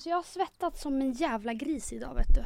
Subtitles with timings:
[0.00, 2.44] Alltså jag har svettats som en jävla gris idag vet du.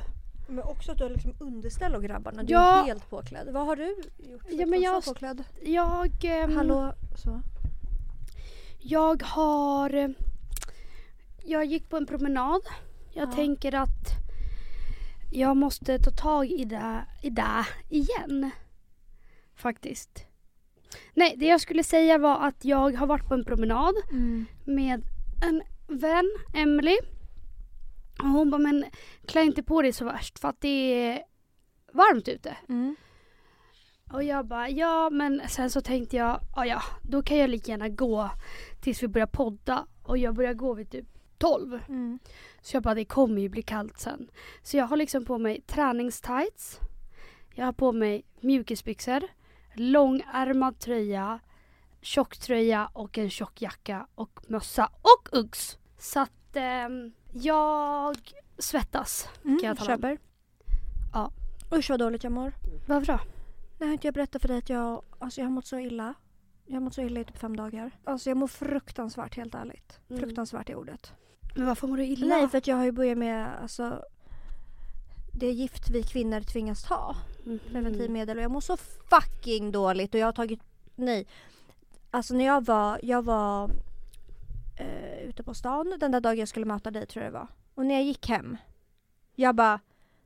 [0.48, 2.42] Men också att du har liksom underställ och grabbarna.
[2.42, 2.80] Du Ja.
[2.82, 3.48] är helt påklädd.
[3.52, 5.44] Vad har du gjort för Ja, men jag- påklädd?
[5.62, 6.24] Jag...
[6.24, 6.92] ehm, Hallå?
[7.16, 7.40] Så.
[8.78, 10.14] Jag har...
[11.44, 12.60] Jag gick på en promenad.
[13.12, 13.32] Jag Ja.
[13.32, 14.10] tänker att
[15.32, 18.50] jag måste ta tag i det, i det igen.
[19.54, 20.26] Faktiskt.
[21.14, 24.44] Nej, det jag skulle säga var att jag har varit på en promenad Mm.
[24.64, 25.02] med
[25.42, 25.62] en
[26.00, 26.96] vän, Emily.
[28.18, 28.84] Och hon bara, men
[29.26, 31.22] klä inte på dig så värst för att det är
[31.92, 32.56] varmt ute.
[32.68, 32.96] Mm.
[34.12, 37.70] Och jag bara, ja men sen så tänkte jag, ja ja, då kan jag lika
[37.70, 38.30] gärna gå
[38.80, 39.86] tills vi börjar podda.
[40.02, 41.06] Och jag börjar gå vid typ
[41.38, 41.80] 12.
[41.88, 42.18] Mm.
[42.62, 44.28] Så jag bara, det kommer ju bli kallt sen.
[44.62, 46.78] Så jag har liksom på mig träningstights.
[47.54, 49.22] Jag har på mig mjukisbyxor,
[49.74, 51.40] långärmad tröja,
[52.00, 55.78] tjocktröja och en tjock jacka och mössa och Uggs.
[55.98, 58.16] Så att ehm, jag
[58.58, 59.28] svettas.
[59.44, 59.58] Mm.
[59.58, 59.96] Kan jag tala om.
[59.96, 60.18] Köper.
[61.12, 61.30] Ja.
[61.72, 62.52] Usch vad dåligt jag mår.
[62.86, 63.20] Varför då?
[63.78, 66.14] Nej, har inte jag berättat för dig att jag, alltså jag har mått så illa.
[66.66, 67.90] Jag har mått så illa i typ fem dagar.
[68.04, 70.00] Alltså jag mår fruktansvärt helt ärligt.
[70.08, 70.22] Mm.
[70.22, 71.12] Fruktansvärt är ordet.
[71.56, 72.26] Men varför mår du illa?
[72.26, 74.04] Nej för att jag har ju börjat med alltså
[75.32, 77.16] det gift vi kvinnor tvingas ta.
[77.44, 77.58] Mhm.
[77.58, 78.76] Preventivmedel och jag mår så
[79.10, 80.60] fucking dåligt och jag har tagit,
[80.94, 81.26] nej.
[82.10, 83.70] Alltså när jag var, jag var
[85.34, 87.48] ute på stan den där dagen jag skulle möta dig tror jag det var.
[87.74, 88.56] Och när jag gick hem,
[89.34, 89.80] jag bara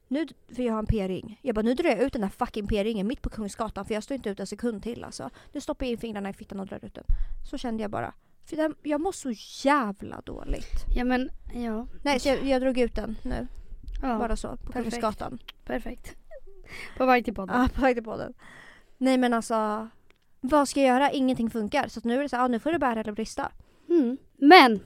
[0.09, 1.41] nu, för jag har en p-ring.
[1.43, 4.03] Jag bara nu drar jag ut den där fucking p-ringen mitt på Kungsgatan för jag
[4.03, 5.31] står inte ut en sekund till alltså.
[5.53, 7.05] Nu stoppar jag in fingrarna i fittan och drar ut den.
[7.51, 8.15] Så kände jag bara.
[8.45, 9.33] För jag mår så
[9.69, 10.85] jävla dåligt.
[10.97, 11.87] Ja men, ja.
[12.03, 13.47] Nej så jag, jag drog ut den nu.
[14.03, 14.91] ja Bara så på perfekt.
[14.91, 15.39] Kungsgatan.
[15.65, 16.17] Perfekt.
[16.97, 17.61] På väg till podden.
[17.61, 18.35] Ja, på väg till podden.
[18.99, 19.89] Nej men alltså.
[20.41, 21.11] Vad ska jag göra?
[21.11, 21.89] Ingenting funkar.
[21.89, 23.53] Så nu är det så här, ah, nu får det bära eller brista.
[23.89, 24.17] Mm.
[24.37, 24.81] Men!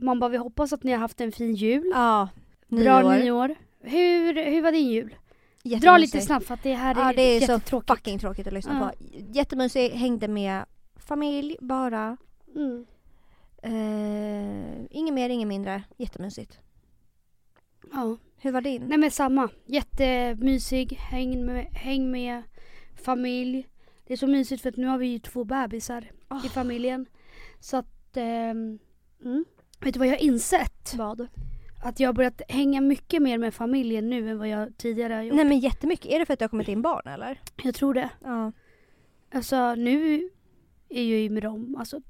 [0.00, 1.90] Man bara, vi hoppas att ni har haft en fin jul.
[1.94, 2.28] Ja.
[2.68, 3.14] Bra nyår.
[3.24, 3.54] nyår.
[3.80, 5.14] Hur, hur var din jul?
[5.80, 8.52] Dra lite snabbt för att det här är, Ja det är så fucking tråkigt att
[8.52, 8.88] lyssna Ja.
[8.88, 9.14] på.
[9.32, 10.64] Jättemysig, hängde med
[10.96, 12.16] familj bara.
[12.54, 12.86] Mm.
[13.62, 15.82] Eh, inget mer, inget mindre.
[15.96, 16.58] Jättemysigt.
[17.92, 18.16] Ja.
[18.36, 18.82] Hur var din?
[18.86, 19.48] Nej men samma.
[19.66, 20.92] Jättemysig.
[20.92, 22.42] Häng med, häng med
[23.04, 23.68] familj.
[24.06, 26.40] Det är så mysigt för att nu har vi ju två bebisar Ah.
[26.44, 27.06] i familjen.
[27.60, 28.16] Så att...
[28.16, 28.78] ehm,
[29.24, 29.44] mm.
[29.84, 30.94] Vet du vad jag har insett?
[30.94, 31.28] Vad?
[31.82, 35.22] Att jag har börjat hänga mycket mer med familjen nu än vad jag tidigare har
[35.22, 35.36] gjort.
[35.36, 36.06] Nej men jättemycket.
[36.06, 37.40] Är det för att det har kommit in barn eller?
[37.62, 38.10] Jag tror det.
[38.24, 38.52] Ja.
[39.34, 40.30] Alltså nu
[40.88, 42.00] är jag ju med dem alltså,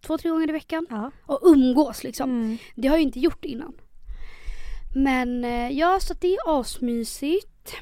[0.00, 0.86] två, tre gånger i veckan.
[0.90, 1.10] ja.
[1.26, 2.30] Och umgås liksom.
[2.30, 2.58] Mm.
[2.74, 3.74] Det har jag inte gjort innan.
[4.94, 7.74] Men eh, ja, så det är asmysigt.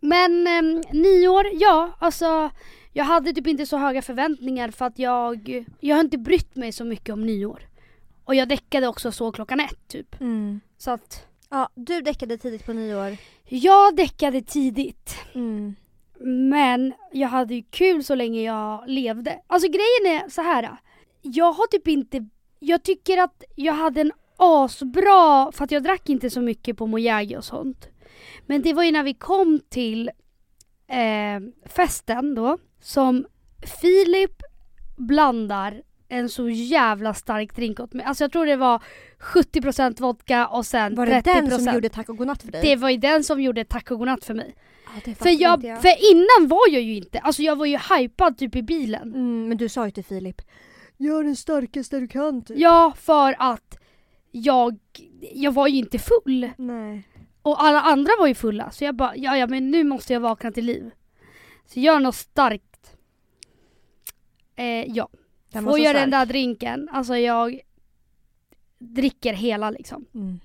[0.00, 2.50] Men eh, nyår, ja alltså
[2.92, 6.72] jag hade typ inte så höga förväntningar för att jag, jag har inte brytt mig
[6.72, 7.67] så mycket om nyår.
[8.28, 10.20] Och jag däckade också så klockan ett typ.
[10.20, 10.60] Mm.
[10.78, 13.16] Så att Ja, du däckade tidigt på nyår.
[13.44, 15.16] jag däckade tidigt.
[15.34, 15.74] Mm.
[16.50, 19.40] Men jag hade ju kul så länge jag levde.
[19.46, 20.76] Alltså grejen är så här.
[21.22, 22.28] Jag har typ inte...
[22.58, 25.52] Jag tycker att jag hade en asbra...
[25.52, 27.88] För att jag drack inte så mycket på Mojage och sånt.
[28.46, 30.08] Men det var ju när vi kom till
[30.88, 32.58] eh, festen då.
[32.80, 33.26] Som
[33.80, 34.42] Filip
[34.96, 38.04] blandar en så jävla stark drink åt mig.
[38.06, 38.82] Alltså jag tror det var
[39.18, 41.22] 70% vodka och sen Var det 30%.
[41.22, 42.62] den som gjorde tack och godnatt för dig?
[42.62, 44.54] Det var ju den som gjorde tack och godnatt för mig.
[45.06, 45.62] ja, För, jag.
[45.62, 49.14] för innan var jag ju inte, alltså jag var ju hypad typ i bilen.
[49.14, 50.42] Mm, men du sa ju till Filip.
[50.96, 52.58] Gör den starkaste du kan typ.
[52.58, 53.78] Ja, för att
[54.30, 54.78] jag,
[55.34, 56.50] jag var ju inte full.
[56.56, 57.08] Nej.
[57.42, 58.70] Och alla andra var ju fulla.
[58.70, 60.90] Så jag bara, ja ja men nu måste jag vakna till liv.
[61.66, 62.96] Så gör något starkt.
[64.56, 65.08] Eh, ja,
[65.52, 67.60] Den får jag den där drinken, alltså jag
[68.78, 70.06] dricker hela liksom.
[70.14, 70.40] Mm.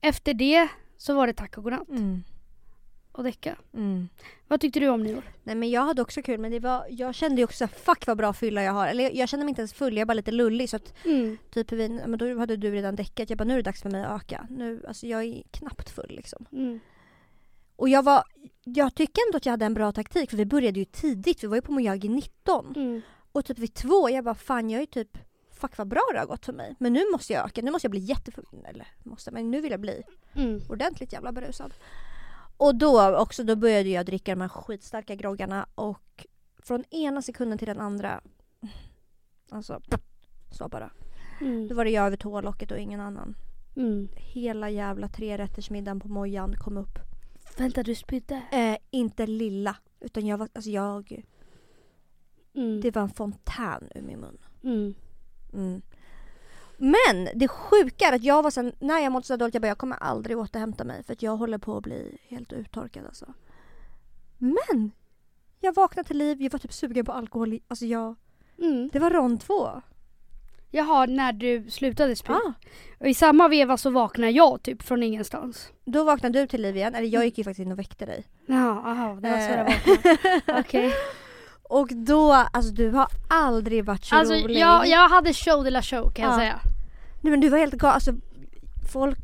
[0.00, 2.24] Efter det så var det tack och godnatt Mm.
[3.12, 3.56] och däcka.
[3.74, 4.08] Mm.
[4.48, 5.22] Vad tyckte du om nyår?
[5.42, 8.16] Nej men jag hade också kul men det var, jag kände ju också fuck vad
[8.18, 8.86] bra fylla jag har.
[8.88, 11.38] Eller jag, kände mig inte ens full, jag var lite lullig så att Mm.
[11.50, 13.30] typ vi, men då hade du redan däckat.
[13.30, 14.46] Jag bara nu är det dags för mig att öka.
[14.50, 16.46] Nu, alltså jag är knappt full liksom.
[16.52, 16.80] Mm.
[17.76, 18.22] Och jag var,
[18.64, 21.42] jag tycker ändå att jag hade en bra taktik för vi började ju tidigt.
[21.44, 23.02] Vi var ju på Mojage 19.
[23.32, 25.18] Och typ vid två, jag bara fan jag är typ
[25.52, 26.76] Fuck vad bra det har gått för mig.
[26.78, 28.46] Men nu måste jag öka, nu måste jag bli jättefull.
[28.64, 30.02] Eller måste, men nu vill jag bli
[30.34, 30.60] Mm.
[30.68, 31.74] ordentligt jävla berusad.
[32.56, 36.26] Och då också, då började jag dricka de här skitstarka groggarna och
[36.58, 38.20] från ena sekunden till den andra,
[39.50, 39.80] alltså
[40.50, 40.90] så bara.
[41.40, 41.68] Mm.
[41.68, 43.34] Då var det jag över toalocket och ingen annan.
[43.76, 44.08] Mm.
[44.16, 46.98] Hela jävla trerättersmiddagen på Mojan kom upp.
[47.58, 48.42] Vänta, du spydde?
[48.52, 51.24] Eh, inte lilla, utan jag var, alltså jag,
[52.54, 52.80] Mm.
[52.80, 54.38] det var en fontän ur min mun.
[54.64, 54.94] Mm.
[55.52, 55.82] Mm.
[56.78, 59.68] Men det sjuka är att jag var sen, när jag mådde så dåligt, jag bara
[59.68, 63.26] jag kommer aldrig återhämta mig för att jag håller på att bli helt uttorkad alltså.
[64.38, 64.90] Men!
[65.60, 68.14] Jag vaknade till liv, jag var typ sugen på alkohol, alltså jag,
[68.58, 68.90] Mm.
[68.92, 69.82] det var rond två.
[70.70, 72.32] Jaha, när du slutade spy.
[72.32, 72.52] Ah.
[73.00, 75.72] Och i samma veva så vaknade jag typ från ingenstans.
[75.84, 78.24] Då vaknade du till liv igen, eller jag gick ju faktiskt in och väckte dig.
[78.46, 80.44] Ja, aha, det var så det Eh.
[80.54, 80.60] var.
[80.60, 80.92] Okej.
[81.70, 84.58] Och då, alltså du har aldrig varit så Alltså rolig.
[84.60, 86.38] jag, jag hade show de la show kan jag Ja.
[86.38, 86.60] säga.
[87.20, 88.12] Nej men du var helt galen, alltså
[88.92, 89.18] folk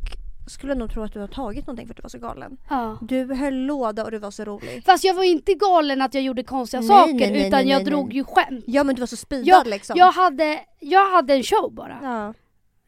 [0.49, 2.57] skulle nog tro att du har tagit någonting för att du var så galen.
[2.71, 2.99] Ja.
[3.01, 4.83] Du höll låda och du var så rolig.
[4.87, 7.85] Fast jag var inte galen att jag gjorde konstiga Nej, saker nej, nej, utan jag
[7.85, 8.65] drog ju skämt.
[8.67, 9.97] Ja men du var så speedad Ja, liksom.
[9.99, 11.99] Jag hade, jag hade en show bara.
[12.03, 12.35] Ja.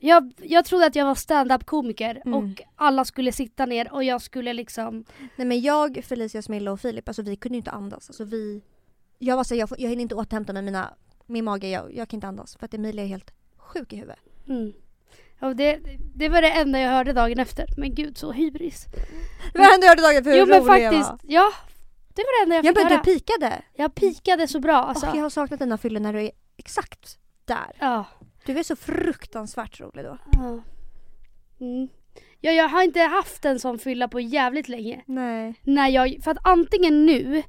[0.01, 2.35] Jag, jag trodde att jag var stand-up komiker Mm.
[2.35, 5.05] och alla skulle sitta ner och jag skulle liksom...
[5.37, 8.09] Nej men jag, Felicia, Smilla och Filip, alltså vi kunde ju inte andas.
[8.11, 8.63] Alltså vi...
[9.19, 10.95] Jag var så jag, jag hinner inte återhämta mig mina,
[11.27, 14.19] min mage, jag, jag kan inte andas för att Emilia är helt sjuk i huvudet.
[14.49, 14.73] Mm.
[15.41, 15.79] Och det,
[16.15, 17.67] det var det enda jag hörde dagen efter.
[17.77, 18.87] Men gud så hybris.
[19.53, 21.19] Det var det enda jag hörde dagen för hur Jo men rolig jag faktiskt, var.
[21.23, 21.53] ja.
[22.15, 23.05] Det var det enda jag Ja fick men du höra.
[23.05, 23.63] pikade.
[23.75, 25.07] Jag pikade så bra alltså.
[25.11, 27.77] Och jag har saknat dina fyllor när du är exakt där.
[27.79, 28.05] Ja.
[28.47, 30.19] Du är så fruktansvärt rolig då.
[30.33, 30.61] Ja.
[31.61, 31.89] Mm.
[32.41, 32.53] ja.
[32.53, 35.03] Jag har inte haft en sån fylla på jävligt länge.
[35.07, 35.55] Nej.
[35.63, 37.43] När jag, för att antingen nu,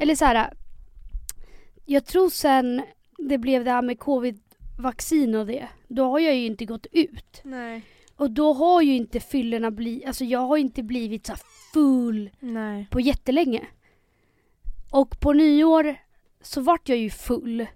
[0.00, 0.52] eller så här.
[1.84, 2.82] Jag tror sen
[3.18, 5.68] det blev det här med covid-vaccin och det.
[5.88, 7.40] Då har jag ju inte gått ut.
[7.44, 7.82] Nej.
[8.16, 11.34] Och då har ju inte fyllorna blivit, alltså jag har inte blivit så
[11.72, 12.86] full Nej.
[12.90, 13.66] på jättelänge.
[14.90, 15.96] Och på nyår
[16.40, 17.66] så vart jag ju full.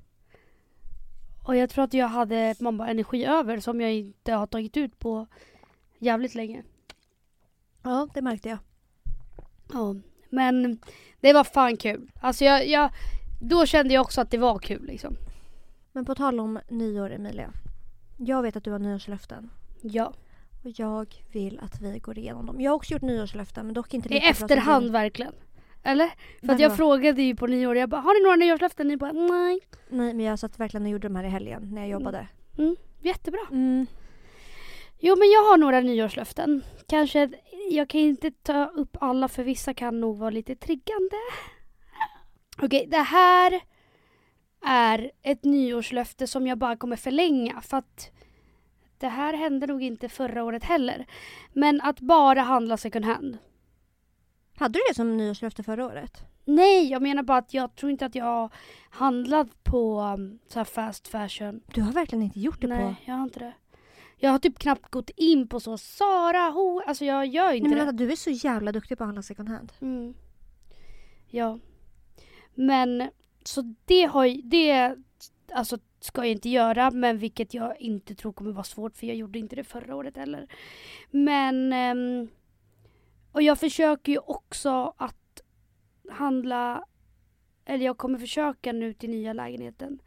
[1.47, 4.77] Och jag tror att jag hade man bara energi över som jag inte har tagit
[4.77, 5.27] ut på
[5.99, 6.63] jävligt länge.
[7.83, 8.59] Ja det märkte jag.
[9.73, 9.95] Ja,
[10.31, 10.79] men
[11.21, 12.11] det var fan kul.
[12.21, 12.91] Alltså jag, jag,
[13.49, 15.17] då kände jag också att det var kul liksom.
[15.93, 17.51] Men på tal om nyår Emilia.
[18.17, 19.51] Jag vet att du har nyårslöften.
[19.83, 20.13] Ja.
[20.65, 22.61] Och jag vill att vi går igenom dem.
[22.61, 25.33] Jag har också gjort nyårslöften men dock inte I efterhand verkligen.
[25.83, 26.07] Eller?
[26.07, 26.77] För Men att jag vad?
[26.77, 28.89] frågade ju på nyår, jag bara har ni några nyårslöften?
[28.89, 29.61] Ni bara nej.
[29.89, 32.29] Nej men jag satt verkligen och gjorde de här i helgen när jag jobbade.
[33.01, 33.41] Jättebra.
[33.51, 33.87] Mm.
[34.99, 36.63] Jo men jag har några nyårslöften.
[36.89, 37.31] Kanske,
[37.71, 41.17] jag kan inte ta upp alla för vissa kan nog vara lite triggande.
[42.63, 43.61] Okej, det här
[44.65, 48.11] är ett nyårslöfte som jag bara kommer förlänga för att
[48.99, 51.07] det här hände nog inte förra året heller.
[51.53, 53.39] Men att bara handla second hand.
[54.57, 56.23] Hade du det som nyårslöfte förra året?
[56.45, 58.51] Nej, jag menar bara att jag tror inte att jag har
[58.91, 61.61] handlat på um, så här fast fashion.
[61.75, 62.95] Du har verkligen inte gjort det Nej, på...
[63.05, 63.53] jag har inte det.
[64.17, 67.85] Jag har typ knappt gått in på så Sara, Ho, alltså jag gör inte Nej
[67.85, 68.05] men det.
[68.05, 69.73] du är så jävla duktig på att handla second hand.
[69.81, 70.15] Mm.
[71.31, 71.59] Ja.
[72.55, 73.11] Men
[73.45, 74.97] så det har ju- det
[75.53, 79.17] alltså ska jag inte göra men vilket jag inte tror kommer vara svårt för jag
[79.17, 80.47] gjorde inte det förra året heller.
[81.11, 82.29] Men ehm,
[83.33, 85.43] och jag försöker ju också att
[86.11, 86.85] handla
[87.65, 89.99] eller jag kommer försöka nu till nya lägenheten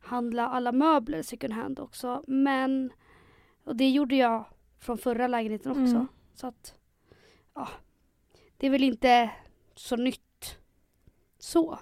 [0.00, 2.92] handla alla möbler second hand också men
[3.64, 4.44] och det gjorde jag
[4.80, 5.94] från förra lägenheten också.
[5.94, 6.06] Mm.
[6.34, 6.74] Så att
[7.54, 7.68] ja,
[8.56, 9.30] det är väl inte
[9.74, 10.23] så nytt
[11.44, 11.78] så.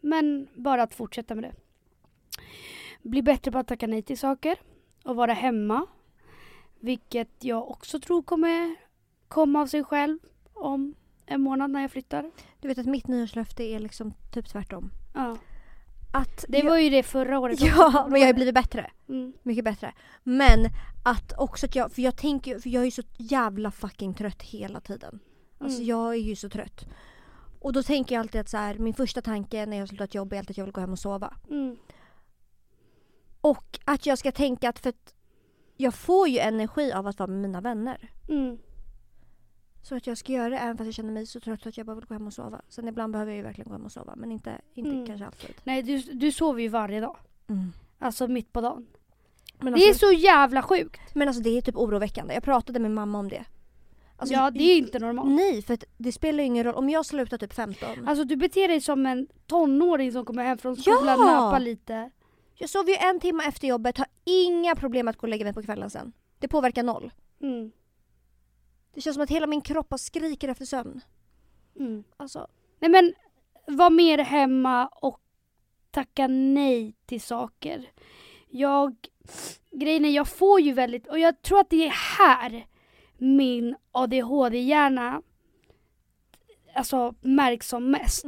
[0.00, 1.54] Men bara att fortsätta med det.
[3.02, 4.56] Bli bättre på att tacka nej till saker
[5.04, 5.86] och vara hemma.
[6.80, 8.76] Vilket jag också tror kommer
[9.28, 10.18] komma av sig själv
[10.54, 10.94] om
[11.26, 12.30] en månad när jag flyttar.
[12.60, 14.90] Du vet att mitt nyårslöfte är liksom typ tvärtom.
[15.14, 15.36] Ja.
[16.12, 16.70] Att Det jag...
[16.70, 18.90] var ju det förra året också, Ja, men jag har blivit bättre.
[19.08, 19.32] Mm.
[19.42, 19.92] Mycket bättre.
[20.22, 20.58] Men
[21.04, 24.42] att också att jag, för jag tänker för jag är ju så jävla fucking trött
[24.42, 25.20] hela tiden.
[25.58, 25.88] Alltså Mm.
[25.88, 26.86] jag är ju så trött.
[27.64, 30.14] Och då tänker jag alltid att så här, min första tanke när jag har slutat
[30.14, 31.34] jobba är alltid att jag vill gå hem och sova.
[31.50, 31.76] Mm.
[33.40, 35.14] Och att jag ska tänka att för att
[35.76, 38.10] jag får ju energi av att vara med mina vänner.
[38.28, 38.58] Mm.
[39.82, 41.86] Så att jag ska göra det även fast jag känner mig så trött att jag
[41.86, 42.60] bara vill gå hem och sova.
[42.68, 45.06] Sen ibland behöver jag ju verkligen gå hem och sova men inte, inte Mm.
[45.06, 45.54] kanske alltid.
[45.64, 47.16] Nej, du, du sover ju varje dag.
[47.98, 48.86] Alltså mitt på dagen.
[49.58, 51.00] Men, Det är alltså, så jävla sjukt.
[51.14, 52.34] men alltså det är typ oroväckande.
[52.34, 53.44] Jag pratade med mamma om det.
[54.16, 55.30] Alltså, ja, det är inte normalt.
[55.30, 56.74] Nej, för det spelar ju ingen roll.
[56.74, 58.08] Om jag slutar typ 15.
[58.08, 61.44] Alltså du beter dig som en tonåring som kommer hem från skolan, Ja!
[61.44, 62.10] nöpa lite.
[62.54, 65.54] Jag sover ju en timme efter jobbet, har inga problem att gå och lägga mig
[65.54, 66.12] på kvällen sen.
[66.38, 67.12] Det påverkar noll.
[67.42, 67.72] Mm.
[68.94, 71.00] Det känns som att hela min kropp bara skriker efter sömn.
[71.78, 72.04] Mm.
[72.16, 72.46] Alltså,
[72.78, 73.14] Nej men,
[73.66, 75.20] var mer hemma och
[75.90, 77.90] tacka nej till saker.
[78.48, 78.96] Jag,
[79.70, 82.66] grejen är jag får ju väldigt, och jag tror att det är här
[83.24, 85.22] min ADHD-hjärna
[86.74, 88.24] alltså märks som mest.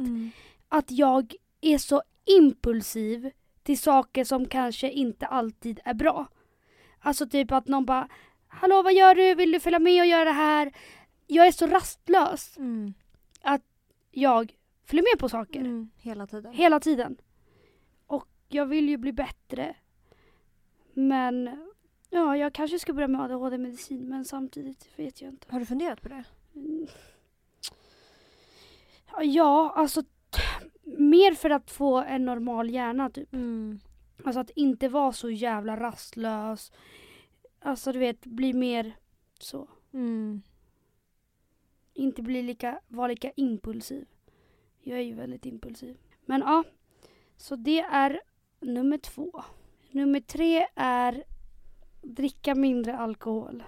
[0.69, 3.31] Att jag är så impulsiv
[3.63, 6.27] till saker som kanske inte alltid är bra.
[6.99, 8.09] Alltså typ att någon bara
[8.47, 9.35] Hallå vad gör du?
[9.35, 10.71] Vill du följa med och göra det här?
[11.27, 12.57] Jag är så rastlös.
[12.57, 12.93] Mm.
[14.11, 15.59] Jag följer med på saker.
[15.59, 15.89] Mm.
[15.97, 16.53] Hela tiden.
[16.53, 17.17] Hela tiden.
[18.07, 19.75] Och jag vill ju bli bättre.
[20.93, 21.67] Men
[22.09, 25.47] ja, jag kanske ska börja med ADHD-medicin men samtidigt vet jag inte.
[25.49, 26.23] Har du funderat på det?
[26.55, 26.87] Mm.
[29.21, 30.03] Ja, alltså
[30.83, 33.33] mer för att få en normal hjärna typ.
[33.33, 33.79] Mm.
[34.23, 36.71] Alltså att inte vara så jävla rastlös.
[37.59, 38.95] Alltså du vet, bli mer
[39.39, 39.69] så.
[39.93, 40.41] Mm.
[41.93, 44.05] Inte bli lika, vara lika impulsiv.
[44.81, 45.97] Jag är ju väldigt impulsiv.
[46.25, 46.63] Men ja,
[47.37, 48.21] så det är
[48.59, 49.43] nummer två.
[49.91, 51.23] Nummer tre är
[52.15, 53.63] dricka mindre alkohol.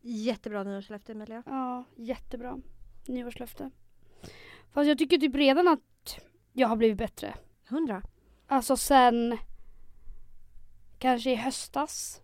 [0.00, 1.42] Jättebra nyårslöfte Emilia.
[1.46, 2.58] Ja, jättebra.
[3.06, 3.70] Nyårslöfte.
[4.72, 6.20] Fast jag tycker typ redan att
[6.52, 7.34] jag har blivit bättre.
[7.68, 8.02] Hundra.
[8.46, 9.38] Alltså sen
[10.98, 12.22] kanske i höstas.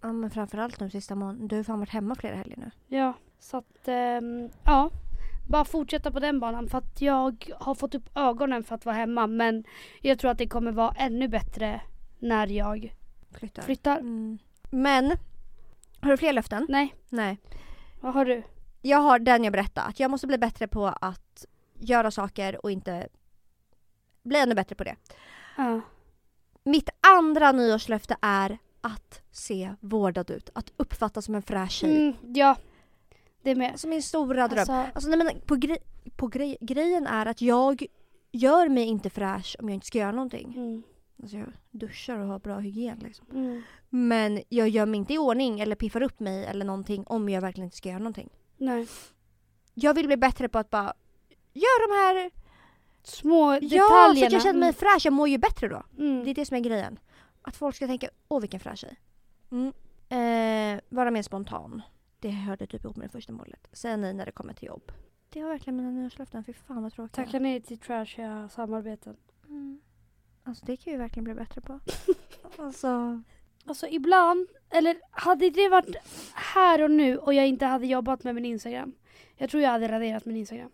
[0.00, 1.48] Ja men framförallt nu sista månaden.
[1.48, 2.70] Du har fan varit hemma flera helger nu.
[2.96, 4.90] Ja, så att ehm, ja.
[5.48, 8.96] Bara fortsätta på den banan för att jag har fått upp ögonen för att vara
[8.96, 9.64] hemma men
[10.00, 11.80] jag tror att det kommer vara ännu bättre
[12.18, 12.94] när jag
[13.30, 13.62] Flyttar.
[13.62, 13.98] flyttar.
[13.98, 14.38] Mm.
[14.74, 15.16] Men,
[16.00, 16.66] har du fler löften?
[16.68, 17.38] Nej, Nej.
[18.00, 18.42] vad har du?
[18.82, 19.86] Jag har den jag berättade.
[19.86, 21.44] Att jag måste bli bättre på att
[21.78, 23.08] göra saker och inte
[24.22, 24.96] bli ännu bättre på det.
[25.56, 25.80] Ja.
[26.64, 26.88] Mitt
[27.18, 30.50] andra nyårslöfte är att se vårdad ut.
[30.54, 31.96] Att uppfattas som en fräsch tjej.
[32.02, 32.56] Mm, ja,
[33.42, 33.70] det med.
[33.72, 34.58] Alltså min stora dröm.
[34.58, 35.82] Alltså, Alltså, nej, men på, gre-
[36.16, 37.86] på grej- grejen är att jag
[38.32, 40.52] gör mig inte fräsch om jag inte ska göra någonting.
[40.56, 40.82] mm,
[41.22, 43.26] Alltså jag duschar och har bra hygien liksom.
[43.34, 47.28] mm, Men jag gör mig inte i ordning eller piffar upp mig eller någonting om
[47.28, 48.30] jag verkligen inte ska göra någonting.
[48.56, 48.86] nej.
[49.74, 50.92] Jag vill bli bättre på att bara
[51.52, 52.30] göra de här...
[53.02, 54.14] Små Ja, detaljerna.
[54.20, 55.00] så att jag känner mig fräsch.
[55.04, 55.82] Jag mår ju bättre då.
[55.98, 56.24] Mm.
[56.24, 56.98] Det är det som är grejen.
[57.42, 58.96] Att folk ska tänka, åh vilken fräsch tjej.
[59.50, 59.72] Mm.
[60.08, 61.82] Eh, vara mer spontan.
[62.20, 63.68] Det hörde typ ihop med det första målet.
[63.72, 64.92] Säga nej när det kommer till jobb.
[65.30, 66.44] Det var verkligen mina nyårslöften.
[66.44, 67.14] Fy fan vad tråkigt.
[67.16, 69.16] Tacka nej till trashiga samarbeten.
[69.48, 69.80] Mm.
[70.44, 71.80] Alltså det kan ju verkligen bli bättre på.
[72.58, 73.22] alltså.
[73.66, 75.96] Alltså ibland, eller hade det varit
[76.34, 78.92] här och nu och jag inte hade jobbat med min Instagram.
[79.36, 80.70] Jag tror jag hade raderat min Instagram.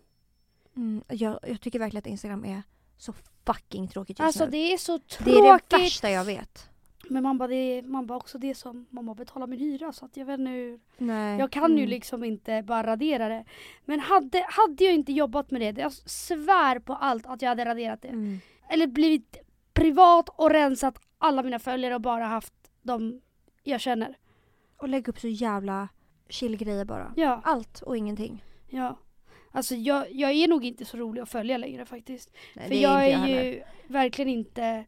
[0.77, 2.63] Mm, jag, jag tycker verkligen att Instagram är
[2.97, 3.13] så
[3.47, 4.51] fucking tråkigt just Alltså nu.
[4.51, 5.73] det är så det är det tråkigt.
[5.87, 6.69] värsta jag vet.
[7.11, 10.05] Men man bara, det är, man bara också det som mamma betalar min hyra så
[10.05, 10.81] att jag vet inte hur.
[10.99, 11.39] Nej.
[11.39, 11.89] Jag kan ju Mm.
[11.89, 13.45] liksom inte bara radera det.
[13.85, 17.65] Men hade, hade jag inte jobbat med det, jag svär på allt att jag hade
[17.65, 18.09] raderat det.
[18.09, 18.39] Mm.
[18.71, 19.37] Eller blivit
[19.79, 23.21] privat och rensat alla mina följare och bara haft de
[23.63, 24.19] jag känner.
[24.77, 25.89] Och lägga upp så jävla
[26.29, 27.13] chill-grejer bara.
[27.17, 28.45] Ja, Allt och ingenting.
[28.69, 28.99] ja.
[29.53, 32.31] Alltså jag, jag är nog inte så rolig att följa längre faktiskt.
[32.57, 33.43] Nej, För det jag inte är heller.
[33.45, 34.85] ju verkligen inte...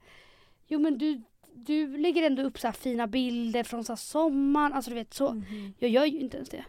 [0.66, 1.22] Jo men du,
[1.54, 4.72] du lägger ändå upp så här fina bilder från så här sommaren.
[4.72, 5.32] Alltså du vet så.
[5.32, 5.74] Mhm.
[5.78, 6.64] Jag gör ju inte ens det.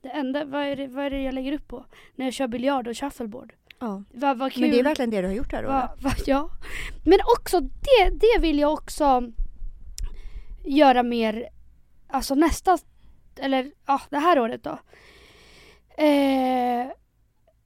[0.00, 1.84] Det enda, vad är det, vad är det jag lägger upp på?
[2.14, 3.54] När jag kör biljard och shuffleboard.
[3.84, 4.34] Ja.
[4.34, 4.60] Vad kul.
[4.60, 5.68] Men det är verkligen det du har gjort här då?
[5.68, 6.50] Va, va, ja.
[7.04, 9.22] Men också det, det vill jag också
[10.64, 11.48] göra mer,
[12.08, 12.78] alltså nästa,
[13.36, 14.78] eller ja det här året då.
[16.04, 16.86] Eh,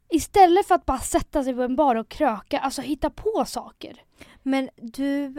[0.09, 4.03] istället för att bara sätta sig på en bar och kröka, alltså hitta på saker.
[4.43, 5.35] Men du,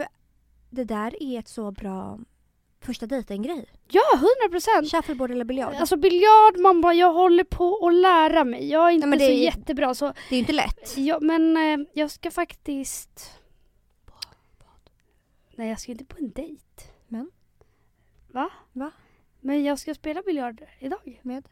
[0.70, 2.18] det där är ett så bra
[2.80, 3.66] första dejten-grej.
[3.92, 4.90] Ja, 100 procent!
[4.90, 5.74] Shuffleboard eller biljard.
[5.74, 8.68] Alltså biljard, man bara jag håller på att lära mig.
[8.70, 10.96] Jag är inte men det så är- jättebra så, det är ju inte lätt.
[10.96, 13.36] ja, men eh, jag ska faktiskt...
[15.54, 16.64] Nej jag ska inte på en dejt.
[17.08, 17.30] Men?
[18.28, 18.50] Va?
[18.72, 18.90] Va?
[19.40, 21.20] Men jag ska spela biljard idag.
[21.22, 21.48] Med?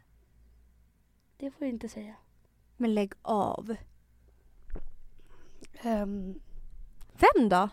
[1.37, 2.15] Det får jag inte säga.
[2.77, 3.77] Men lägg av.
[5.83, 6.41] Ehm,
[7.13, 7.69] Vem då?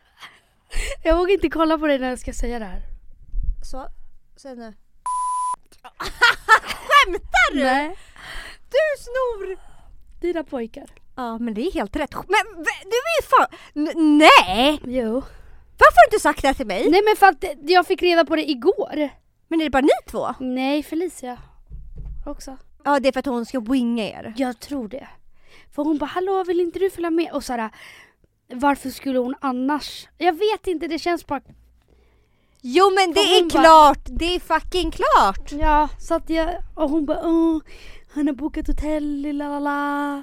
[1.04, 2.82] jag vågar inte kolla på dig när jag ska säga det här.
[3.70, 3.88] Så,
[4.36, 4.74] säg nu.
[6.88, 7.62] Skämtar du?
[7.64, 7.96] Nej.
[8.70, 9.58] Du snor!
[10.20, 10.90] Dina pojkar.
[11.16, 12.14] Ja men det är helt rätt.
[12.14, 13.46] Men du är ju fan...
[13.74, 14.80] N- nej!
[14.84, 15.12] Jo.
[15.78, 16.90] Varför har du inte sagt det här till mig?
[16.90, 19.08] Nej men för att jag fick reda på det igår.
[19.48, 20.34] Men är det bara ni två?
[20.40, 21.38] Nej Felicia.
[22.26, 22.56] Också.
[22.84, 24.34] Ja det är för att hon ska winga er.
[24.36, 25.08] Jag tror det.
[25.74, 27.32] För hon bara hallå vill inte du följa med?
[27.32, 27.70] Och såhär
[28.52, 30.08] varför skulle hon annars?
[30.18, 31.40] Jag vet inte det känns bara
[32.62, 34.04] Jo men det är bara- klart!
[34.06, 35.52] Det är fucking klart!
[35.52, 37.60] Ja, så att jag, och hon bara åh,
[38.14, 40.22] han har bokat hotell, la la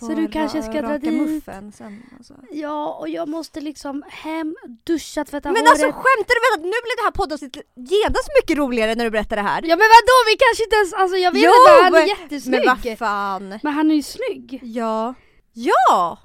[0.00, 1.12] Så du kanske ska dra dit?
[1.14, 2.02] muffen sen.
[2.18, 2.34] Alltså.
[2.50, 5.70] Ja, och jag måste liksom hem, duscha, tvätta Men håret.
[5.70, 6.40] alltså skämtar du?
[6.40, 9.62] Vet att nu blir det här poddavsnittet genast mycket roligare när du berättar det här.
[9.62, 12.08] Ja men vadå, vi kanske inte ens, alltså jag vet Jo, inte, han är men-
[12.08, 12.66] jättesnygg.
[12.66, 13.58] Men vad fan.
[13.62, 14.60] Men han är ju snygg.
[14.62, 15.14] Ja.
[15.52, 16.18] Ja!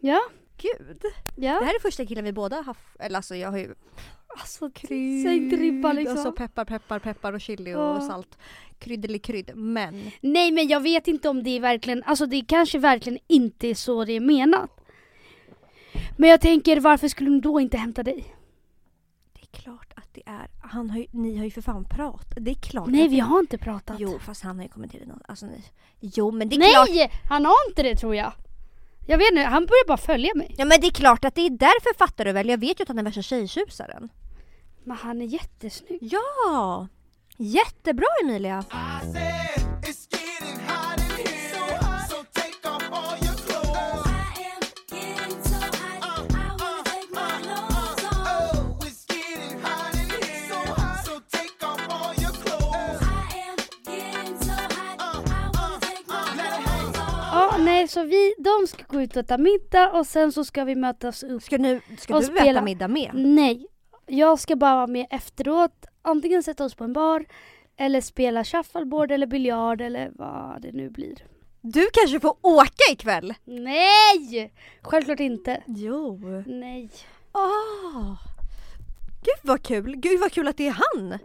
[0.00, 0.20] Ja,
[0.58, 1.02] Gud.
[1.36, 1.58] ja.
[1.60, 3.74] Det här är första killen vi båda har haft, eller alltså jag har ju
[4.36, 4.70] Alltså
[5.22, 6.16] sänkt ribban liksom.
[6.16, 7.96] Alltså peppar, peppar, peppar och chili Ja.
[7.96, 8.38] och salt.
[8.78, 9.50] Kryddelig-krydd.
[9.56, 13.68] Men Nej men jag vet inte om det är verkligen, alltså det kanske verkligen inte
[13.68, 14.70] är så det är menat.
[16.16, 18.34] Men jag tänker varför skulle hon då inte hämta dig?
[19.34, 20.48] det är klart att det är.
[20.62, 22.38] Han har ju, ni har ju för fan pratat.
[22.40, 23.96] Det är klart Nej vi har inte pratat.
[23.98, 25.22] Jo fast han har ju kommenterat något.
[25.28, 25.64] Alltså nej.
[26.00, 26.88] Jo men det är klart.
[26.88, 27.10] Nej!
[27.28, 28.32] Han har inte det tror jag.
[29.06, 30.54] Jag vet inte, han börjar bara följa mig.
[30.58, 32.48] Ja men det är klart att det är därför fattar du väl.
[32.48, 34.08] Jag vet ju att han är värsta tjejtjusaren.
[34.84, 35.98] Men han är jättesnygg.
[36.02, 36.88] Ja!
[37.36, 38.64] Jättebra Emilia!
[57.58, 60.74] Nej så vi, de ska gå ut och äta middag och sen så ska vi
[60.74, 61.42] mötas upp.
[61.42, 62.50] Ska, nu, ska Och du spela.
[62.50, 63.10] äta middag med?
[63.14, 63.66] Nej,
[64.06, 65.86] jag ska bara vara med efteråt.
[66.02, 67.24] Antingen sätta oss på en bar
[67.76, 71.26] eller spela shuffleboard eller biljard eller vad det nu blir.
[71.60, 73.34] Du kanske får åka ikväll?
[73.44, 74.52] Nej!
[74.82, 75.62] Självklart inte.
[75.66, 76.20] Jo.
[76.46, 76.90] Nej.
[77.32, 78.14] Åh!
[79.24, 79.96] Gud vad kul!
[79.96, 81.18] Gud vad kul att det är han!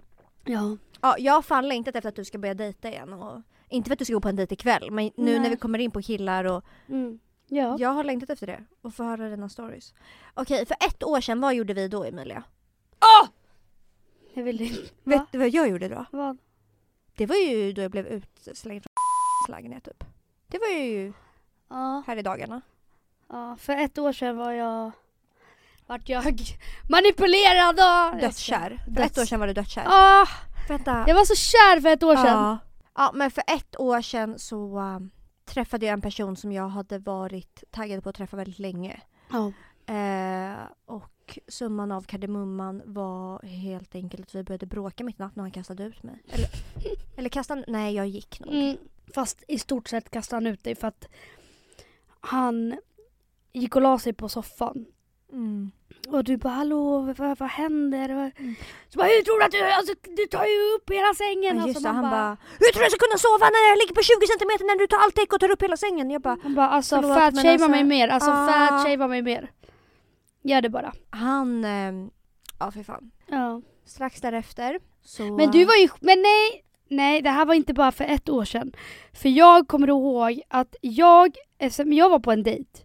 [0.45, 0.77] Ja.
[1.01, 3.13] Ja, jag har fan längtat efter att du ska börja dejta igen.
[3.13, 5.39] Och, inte för att du ska gå på en dejt ikväll, men nu Nej.
[5.39, 7.19] när vi kommer in på killar och Mm.
[7.51, 7.75] Ja.
[7.79, 8.63] jag har längtat efter det.
[8.81, 9.93] Och få höra dina stories.
[10.33, 12.43] Okej, för ett år sedan, vad gjorde vi då Emilia?
[14.33, 14.81] Jag vill inte.
[15.03, 15.25] Vet Va?
[15.31, 16.05] du vad jag gjorde då?
[16.11, 16.37] Vad?
[17.15, 18.83] Det var ju då jag blev utslängd
[19.45, 20.03] från lägenhet typ.
[20.47, 21.13] Det var ju
[21.69, 22.61] Ja, här i dagarna.
[23.29, 24.91] ja, för ett år sedan var jag...
[25.87, 26.23] Vart jag
[26.89, 28.19] manipulerad och...
[28.21, 28.81] Dödskär.
[28.85, 29.85] För Döds- ett år sedan var du dödskär.
[29.87, 30.27] Ah,
[30.69, 31.03] Vänta.
[31.07, 32.25] jag var så kär för ett år sedan.
[32.25, 32.57] Ja.
[32.95, 34.99] ja, men för ett år sedan så äh,
[35.45, 39.01] träffade jag en person som jag hade varit taggad på att träffa väldigt länge.
[39.31, 39.51] Ja.
[39.93, 41.11] Eh, och
[41.47, 45.51] summan av kardemumman var helt enkelt att vi började bråka mitt i natten och han
[45.51, 46.23] kastade ut mig.
[46.29, 46.47] Eller,
[47.17, 48.53] eller kastade Nej, jag gick nog.
[48.53, 48.77] Mm,
[49.15, 51.07] fast i stort sett kastade han ut dig för att
[52.19, 52.75] han
[53.53, 54.85] gick och la sig på soffan.
[55.31, 55.71] Mm.
[56.07, 58.09] Och du bara hallå vad, vad händer?
[58.09, 58.31] Mm.
[58.89, 61.57] Så bara hur tror du att du, alltså, du tar ju upp hela sängen.
[61.57, 63.95] Ja, Alltså, det, han bara Hur tror du jag ska kunna sova när jag ligger
[63.95, 66.11] på 20 cm när du tar allt täck och tar upp hela sängen?
[66.11, 68.47] Jag bara Han bara alltså Förlåt, fat men shamea alltså- mig mer, alltså Ah.
[68.47, 69.51] fat shamea mig mer.
[70.49, 70.93] Gör det bara.
[71.09, 72.09] Han, ehm,
[72.59, 73.11] ja för fan.
[73.27, 73.61] Ja.
[73.85, 75.23] Strax därefter så...
[75.23, 78.45] Men du var ju, men nej, nej det här var inte bara för ett år
[78.45, 78.71] sedan.
[79.13, 81.35] För jag kommer ihåg att jag,
[81.85, 82.79] jag var på en dejt.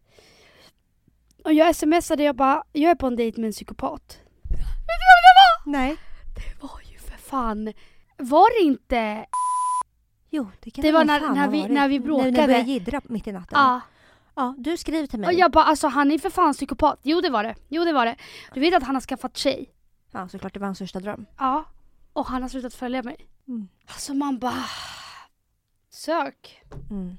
[1.44, 4.18] Och jag smsade jag bara, jag är på en dejt med en psykopat.
[4.42, 4.64] Vet du
[5.00, 5.72] vem det var?
[5.78, 5.96] Nej.
[6.36, 7.72] Det var ju för fan,
[8.16, 9.26] var det inte,
[10.30, 12.30] Jo, det kan Det var när- när vi- när vi När bråkade.
[12.30, 13.58] ni började jiddra mitt i natten.
[13.58, 13.80] ja.
[14.34, 15.26] Ja, du skriver till mig.
[15.28, 17.00] Och jag bara alltså han är för fan psykopat.
[17.02, 18.16] Jo det var det, jo det var det.
[18.54, 19.70] Du vet att han har skaffat tjej?
[20.10, 21.26] Ja, såklart det var hans största dröm.
[21.38, 21.64] Ja.
[22.12, 23.16] Och han har slutat följa mig.
[23.48, 23.68] Mm.
[23.86, 24.64] Alltså man bara,
[25.90, 26.62] sök.
[26.90, 27.16] Mm.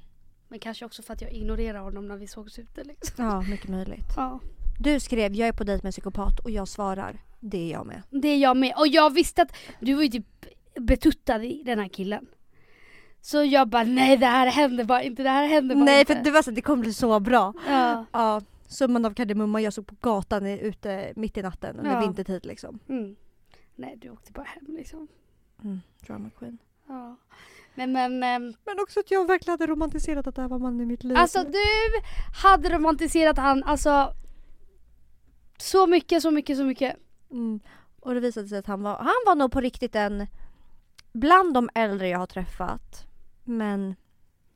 [0.48, 3.26] Men kanske också för att jag ignorerar honom när vi sågs ute liksom.
[3.26, 4.14] Ja, mycket möjligt.
[4.16, 4.40] Ja.
[4.80, 7.86] Du skrev jag är på dejt med en psykopat och jag svarar det är jag
[7.86, 8.02] med.
[8.10, 8.74] Det är jag med.
[8.78, 10.46] Och jag visste att du var ju typ
[10.80, 12.28] betuttad i den här killen.
[13.26, 16.16] Så jag bara nej det här händer bara inte, det här händer bara Nej inte.
[16.16, 17.54] för det var så att det kommer bli så bra.
[17.68, 18.06] Ja.
[18.12, 22.00] Ja, summan av kardemumma jag såg på gatan ute mitt i natten under Ja.
[22.00, 22.80] vintertid liksom.
[22.90, 23.16] Mm.
[23.76, 25.08] Nej du åkte bara hem liksom.
[25.64, 26.58] Mm, drama queen.
[26.88, 27.16] Ja.
[27.76, 30.82] Men men, ehm, Men också att jag verkligen hade romantiserat att det här var mannen
[30.82, 31.18] i mitt liv.
[31.18, 31.60] alltså du
[32.44, 34.14] hade romantiserat han alltså
[35.58, 36.96] så mycket, så mycket, så mycket.
[37.32, 37.60] Mm.
[38.00, 40.28] Och det visade sig att han var, han var nog på riktigt en
[41.14, 43.08] bland de äldre jag har träffat.
[43.46, 43.96] Men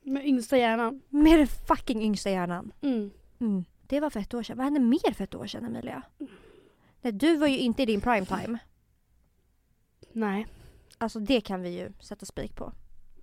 [0.04, 1.02] Med yngsta hjärnan.
[1.10, 2.71] med den fucking yngsta hjärnan.
[2.82, 3.12] Mm.
[3.39, 3.65] Mm.
[3.88, 4.58] Det var för ett år sedan.
[4.58, 6.02] Vad hände mer för ett år sedan Emilia?
[7.02, 8.58] Nej, du var ju inte i din prime time.
[10.13, 10.47] Nej.
[10.97, 12.73] Alltså det kan vi ju sätta spik på.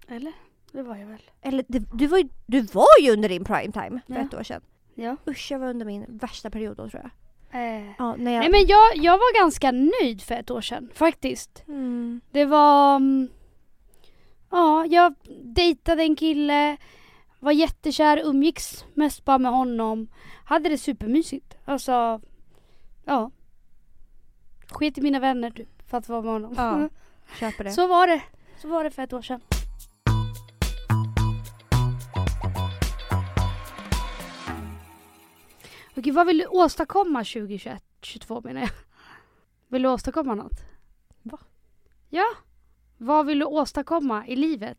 [0.08, 0.32] Eller?
[0.72, 1.22] Det var jag väl.
[1.42, 4.20] Eller det, du, var ju, du var ju under din prime time för Ja.
[4.20, 4.62] ett år sedan.
[4.94, 5.16] Ja.
[5.28, 7.10] Usch, jag var under min värsta period då tror jag.
[7.60, 7.92] Eh.
[7.98, 8.40] Ja, när jag...
[8.40, 11.64] Nej men jag, jag var ganska nöjd för ett år sedan faktiskt.
[11.68, 12.20] Mm.
[12.30, 13.00] Det var...
[14.50, 16.76] Ja, jag dejtade en kille,
[17.40, 20.08] var jättekär, umgicks mest bara med honom.
[20.44, 21.56] Hade det supermysigt.
[21.64, 22.20] Alltså,
[23.04, 23.30] ja.
[24.70, 26.54] Sket i mina vänner typ för att vara med honom.
[26.56, 26.88] Ja,
[27.40, 27.70] köper det.
[27.70, 28.22] Så var det.
[28.58, 29.40] Så var det för ett år sedan.
[35.96, 38.70] Okej, vad vill du åstadkomma 2021, 2022 menar jag?
[39.68, 40.60] Vill du åstadkomma något?
[41.22, 41.38] Va?
[42.10, 42.26] Ja.
[42.96, 44.78] Vad vill du åstadkomma i livet?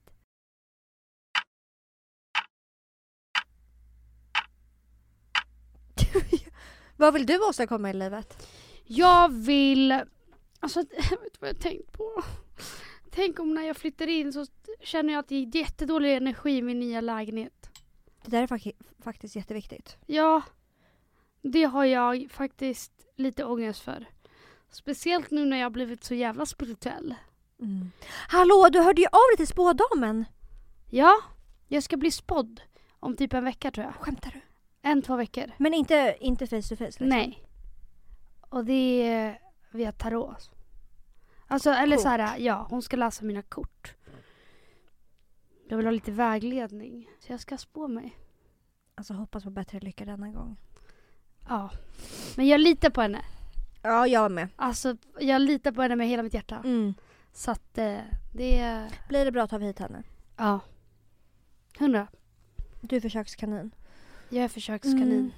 [6.97, 8.47] Vad vill du åstadkomma i livet?
[8.85, 10.01] Jag vill
[10.59, 12.23] Alltså, vet du vad jag tänkt på?
[13.11, 14.45] Tänk om när jag flyttar in så
[14.81, 17.69] känner jag att det är jättedålig energi i min nya lägenhet.
[18.25, 19.97] Det där är fak- faktiskt jätteviktigt.
[20.05, 20.41] Ja,
[21.41, 24.05] det har jag faktiskt lite ångest för.
[24.69, 27.15] Speciellt nu när jag har blivit så jävla spirituell.
[28.27, 30.25] Hallå, du hörde ju av dig till spådamen.
[30.89, 31.17] Ja,
[31.67, 32.61] jag ska bli spådd
[32.99, 33.95] om typ en vecka tror jag.
[33.95, 34.41] Skämtar du?
[34.81, 35.51] En, två veckor.
[35.57, 37.07] Men inte, inte face to face liksom.
[37.07, 37.43] Nej.
[38.49, 39.39] Och det är
[39.71, 40.51] via tarot.
[41.47, 42.03] Alltså, eller Kort.
[42.03, 43.93] så här, ja, hon ska läsa mina kort.
[45.69, 47.09] Jag vill ha lite vägledning.
[47.19, 48.17] Så jag ska spå mig.
[48.95, 50.57] Alltså hoppas på bättre lycka denna gång.
[51.49, 51.69] Ja.
[52.35, 53.21] Men jag litar på henne.
[53.81, 54.47] Ja, jag med.
[54.55, 56.55] Alltså, jag litar på henne med hela mitt hjärta.
[56.55, 56.93] Mm.
[57.37, 57.99] Så att eh,
[58.33, 58.89] det.
[59.09, 60.03] Blir det bra tar vi hit henne.
[60.37, 60.59] Ja.
[61.79, 62.07] Hundra.
[62.81, 63.71] Du är försökskanin.
[64.29, 65.11] Jag är försökskanin.
[65.11, 65.31] Mm.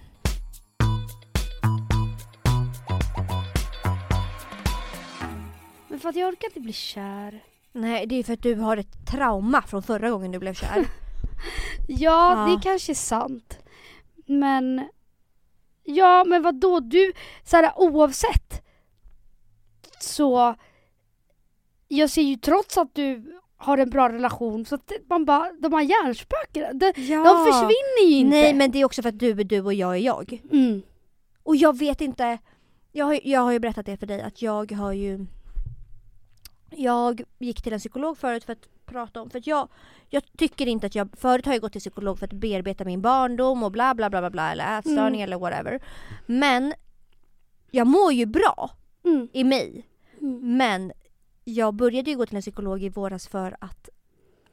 [5.88, 7.44] Men för att jag orkar inte bli kär.
[7.72, 10.86] Nej, det är för att du har ett trauma från förra gången du blev kär.
[11.88, 12.56] Ja, Ja.
[12.56, 13.60] det kanske är sant.
[14.26, 14.90] Men...
[15.84, 18.62] Ja, men vad då Du, så här, oavsett
[20.00, 20.56] så...
[21.92, 25.74] Jag ser ju trots att du har en bra relation så att man bara, de
[25.74, 27.24] här hjärnspökena, de, ja.
[27.24, 28.30] de försvinner ju inte.
[28.38, 30.42] Nej, men det är också för att du är du och jag är jag.
[30.52, 30.82] Mm.
[31.44, 32.38] Och jag vet inte,
[32.92, 35.26] jag har, jag har ju berättat det för dig att jag har ju
[36.70, 39.68] Jag gick till en psykolog förut för att prata om, för att jag
[40.10, 43.02] Jag tycker inte att jag, förut har jag gått till psykolog för att bearbeta min
[43.02, 45.24] barndom och bla bla bla bla, bla eller ätstörning Mm.
[45.24, 45.80] eller whatever
[46.26, 46.74] Men
[47.72, 48.72] Jag mår ju bra
[49.06, 49.28] Mm.
[49.34, 49.86] i mig
[50.22, 50.58] Mm.
[50.58, 50.92] men
[51.54, 53.90] jag började ju gå till en psykolog i våras för att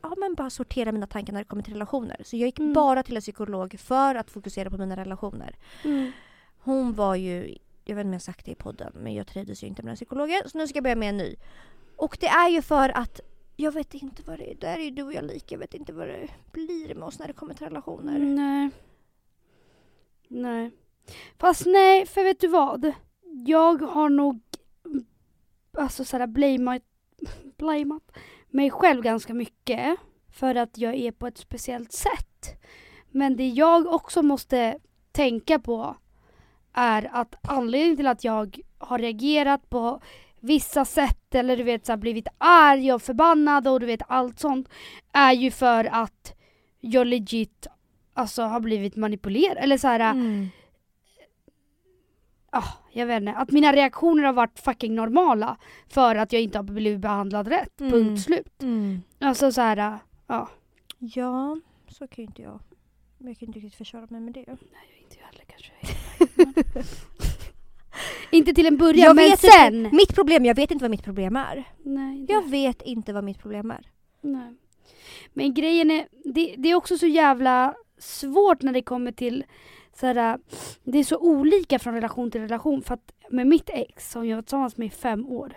[0.02, 2.20] ja, men bara sortera mina tankar när det kommer till relationer.
[2.24, 2.72] Så jag gick Mm.
[2.72, 5.56] bara till en psykolog för att fokusera på mina relationer.
[5.85, 6.12] Mm.
[6.59, 9.26] Hon var ju, jag vet inte om jag har sagt det i podden, men jag
[9.26, 10.42] trivdes ju inte med den psykologen.
[10.46, 11.37] Så nu ska jag börja med en ny.
[11.96, 13.20] Och det är ju för att
[13.56, 14.54] jag vet inte vad det är.
[14.54, 15.54] Där är ju du och jag lika.
[15.54, 18.18] Jag vet inte vad det blir med oss när det kommer till relationer.
[18.18, 18.70] Nej.
[20.28, 20.70] Nej.
[21.38, 22.92] Fast nej, för vet du vad?
[23.46, 24.45] Jag har nog
[25.78, 26.82] alltså sådär blamat,
[27.58, 28.02] blamat
[28.50, 29.96] mig själv ganska mycket
[30.32, 32.60] för att jag är på ett speciellt sätt.
[33.10, 34.78] Men det jag också måste
[35.12, 35.96] tänka på
[36.72, 40.00] är att anledningen till att jag har reagerat på
[40.40, 44.40] vissa sätt eller du vet så här, blivit arg och förbannad och du vet allt
[44.40, 44.68] sånt
[45.12, 46.34] är ju för att
[46.80, 47.66] jag legit
[48.14, 50.48] alltså har blivit manipulerad eller så här, Mm
[52.50, 55.56] ah, jag vet inte, att mina reaktioner har varit fucking normala
[55.88, 57.80] för att jag inte har blivit behandlad rätt.
[57.80, 57.92] Mm.
[57.92, 58.62] Punkt slut.
[58.62, 59.02] Mm.
[59.18, 60.48] Alltså så här, ja.
[60.98, 61.56] Ja,
[61.88, 62.61] så kan ju inte jag.
[63.18, 64.40] Jag kan inte riktigt försvara mig med det.
[64.40, 65.72] Inte jag heller kanske.
[68.30, 69.74] inte till en början Jag men sen.
[69.85, 71.64] Inte, mitt problem, jag vet inte vad mitt problem är.
[71.82, 73.90] Nej, Jag vet inte vad mitt problem är.
[74.20, 74.54] Nej.
[75.32, 79.44] Men grejen är, det, det är också så jävla svårt när det kommer till
[80.00, 80.38] så här,
[80.85, 84.37] det är så olika från relation till relation för att med mitt ex som jag
[84.37, 85.52] var tillsammans med i fem år.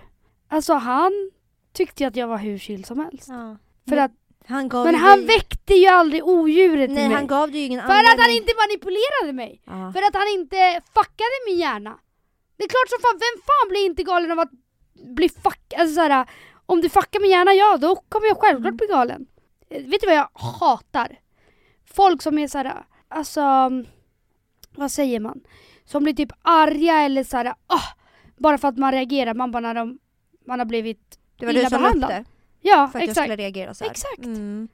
[0.48, 1.32] Alltså han
[1.74, 3.28] tyckte ju att jag var hur chill som helst.
[3.28, 3.58] Ja.
[3.90, 4.12] För att,
[4.48, 7.16] han gav men han dig- väckte ju aldrig odjuret Nej i mig.
[7.18, 8.38] han gav dig ingen för att han anledning.
[8.38, 9.62] inte manipulerade mig.
[9.66, 9.92] Ja.
[9.96, 12.00] För att han inte fuckade min hjärna.
[12.58, 14.52] Det är klart som fan, vem fan blir inte galen av att
[15.16, 15.74] bli fuck...
[15.78, 16.26] Alltså såhär,
[16.66, 18.78] om du fuckar min hjärna, ja då kommer jag självklart Mm.
[18.78, 19.28] bli galen.
[19.70, 21.20] Vet du vad jag hatar?
[21.86, 23.42] Folk som är såhär, alltså...
[24.76, 25.42] Vad säger man?
[25.86, 27.84] Som blir typ arga eller såhär, ah,
[28.38, 29.34] bara för att man reagerar.
[29.34, 30.00] Man bara när de,
[30.46, 31.20] man har blivit...
[31.38, 32.10] Det var illa du som behandlad.
[32.10, 33.26] löpte Ja, för att jag exakt.
[33.26, 33.92] skulle reagera så här.
[33.92, 34.26] Exakt.
[34.26, 34.68] Mm.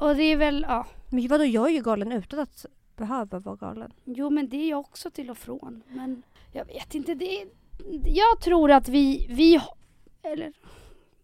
[0.00, 0.86] Och det är väl, ja.
[1.10, 3.92] Men vadå, jag är ju galen utan att behöva vara galen.
[4.04, 5.82] Jo men det är jag också till och från.
[5.88, 7.48] Men jag vet inte, det är,
[8.04, 9.60] Jag tror att vi, vi
[10.22, 10.52] eller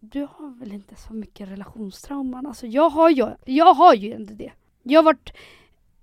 [0.01, 2.47] du har väl inte så mycket relationstrauman?
[2.47, 4.53] Alltså jag har ju, jag har ju inte det.
[4.83, 5.33] Jag har varit,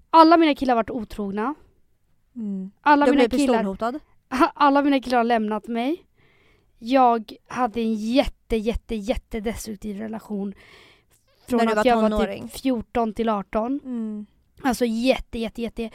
[0.10, 1.56] alla mina killar har varit otrogna.
[2.38, 2.72] Mm.
[2.82, 4.00] Alla Du mina, blev killar,
[4.54, 6.04] alla mina killar har lämnat mig.
[6.80, 10.54] Jag hade en jätte, jätte, jätte destruktiv relation.
[11.48, 12.44] Från När att var jag var tonåring.
[12.48, 13.80] typ 14 till 18.
[13.84, 14.26] Mm.
[14.62, 15.90] Alltså jätte, jätte, jätte.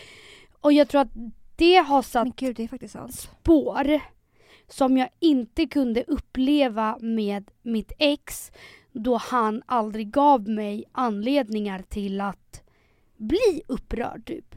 [0.61, 1.13] Och jag tror att
[1.57, 4.01] det har satt gud, det spår
[4.69, 8.53] som jag inte kunde uppleva med mitt ex
[8.93, 12.63] då han aldrig gav mig anledningar till att
[13.17, 14.52] bli upprörd typ.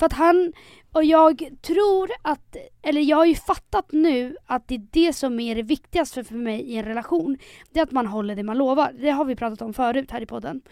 [0.00, 0.52] För att han,
[0.92, 5.40] och jag tror att, eller jag har ju fattat nu att det är det som
[5.40, 7.38] är det viktigaste för mig i en relation.
[7.70, 8.92] Det är att man håller det man lovar.
[9.00, 10.62] Det har vi pratat om förut här i podden.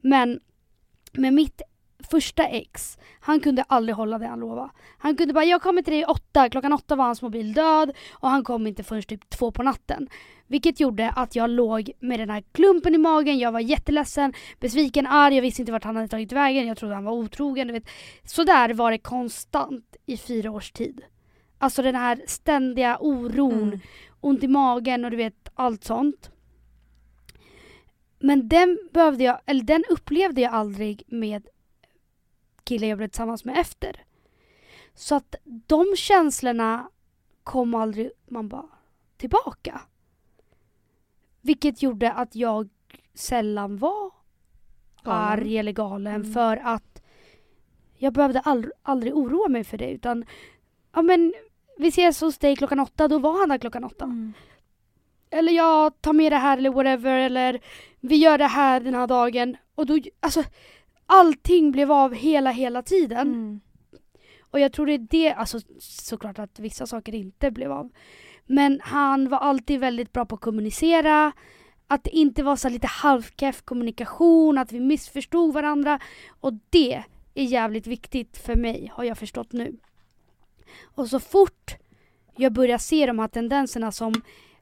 [0.00, 0.40] Men
[1.12, 1.62] med mitt
[1.98, 4.70] första ex, han kunde aldrig hålla det han lovade.
[4.98, 8.28] Han kunde bara, jag kommer till dig åtta, klockan åtta var hans mobil död och
[8.28, 10.08] han kom inte förrän typ två på natten.
[10.46, 15.06] Vilket gjorde att jag låg med den här klumpen i magen, jag var jätteledsen, besviken,
[15.06, 17.66] arg, jag visste inte vart han hade tagit vägen, jag trodde han var otrogen.
[17.66, 17.88] Du vet.
[18.24, 21.00] Så där var det konstant i fyra års tid.
[21.58, 23.80] Alltså den här ständiga oron, Mm.
[24.20, 26.30] ont i magen och du vet allt sånt.
[28.18, 31.46] Men den behövde jag, eller den upplevde jag aldrig med
[32.66, 34.04] killen jag blev tillsammans med efter.
[34.94, 36.90] Så att de känslorna
[37.42, 38.68] kom aldrig, man bara,
[39.16, 39.80] tillbaka.
[41.40, 42.68] Vilket gjorde att jag
[43.14, 44.10] sällan var
[45.02, 45.22] Galen.
[45.22, 46.32] arg eller galen Mm.
[46.32, 47.02] för att
[47.94, 50.24] jag behövde aldrig, aldrig oroa mig för det utan
[50.92, 51.34] ja men
[51.78, 54.04] vi ses hos dig klockan åtta, då var han där klockan åtta.
[54.04, 54.32] Mm.
[55.30, 57.60] Eller jag tar med det här eller whatever eller
[58.00, 59.56] vi gör det här den här dagen.
[59.74, 60.42] Och då, alltså
[61.06, 63.28] allting blev av hela hela tiden.
[63.28, 63.60] Mm.
[64.50, 67.90] Och jag tror det är det, alltså såklart att vissa saker inte blev av.
[68.46, 71.32] Men han var alltid väldigt bra på att kommunicera.
[71.86, 76.00] Att det inte var så lite halvkeff kommunikation, att vi missförstod varandra.
[76.40, 77.02] Och det
[77.34, 79.76] är jävligt viktigt för mig, har jag förstått nu.
[80.82, 81.76] Och så fort
[82.36, 84.14] jag börjar se de här tendenserna som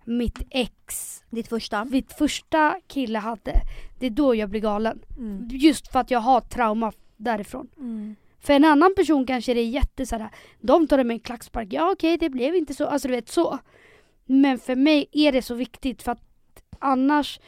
[0.04, 1.84] mitt ex, Ditt första?
[1.84, 3.60] mitt första kille hade,
[3.98, 5.02] det är då jag blir galen.
[5.16, 5.48] Mm.
[5.50, 7.68] Just för att jag har trauma därifrån.
[7.76, 8.16] Mm.
[8.40, 11.68] För en annan person kanske det är jätte såhär, de tar det med en klackspark,
[11.70, 13.58] ja okej det blev inte så, alltså du vet så.
[14.24, 16.22] Men för mig är det så viktigt för att
[16.78, 17.40] annars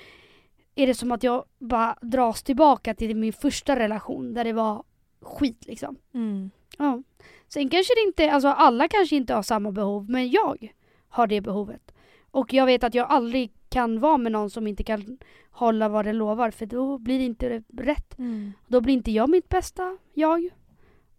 [0.75, 4.85] är det som att jag bara dras tillbaka till min första relation där det var
[5.21, 5.97] skit liksom.
[6.15, 6.51] Mm.
[6.79, 7.03] Ja.
[7.49, 10.73] Sen kanske det inte, alltså alla kanske inte har samma behov men jag
[11.09, 11.93] har det behovet.
[12.37, 15.19] Och jag vet att jag aldrig kan vara med någon som inte kan
[15.51, 18.19] hålla vad det lovar för då blir det inte rätt.
[18.19, 18.53] Mm.
[18.67, 20.49] Då blir inte jag mitt bästa jag.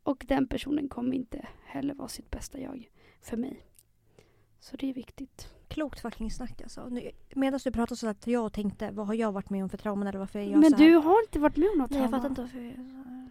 [0.04, 2.90] Och den personen kommer inte heller vara sitt bästa jag
[3.22, 3.66] för mig.
[4.60, 5.48] Så det är viktigt.
[5.68, 6.92] Klokt fucking snack alltså.
[7.36, 10.08] Medan du pratade så att jag tänkte, vad har jag varit med om för trauman
[10.08, 10.86] eller varför är jag Men så här?
[10.86, 12.18] du har inte varit med om något Nej jag trauma.
[12.18, 13.30] fattar inte varför jag är så här.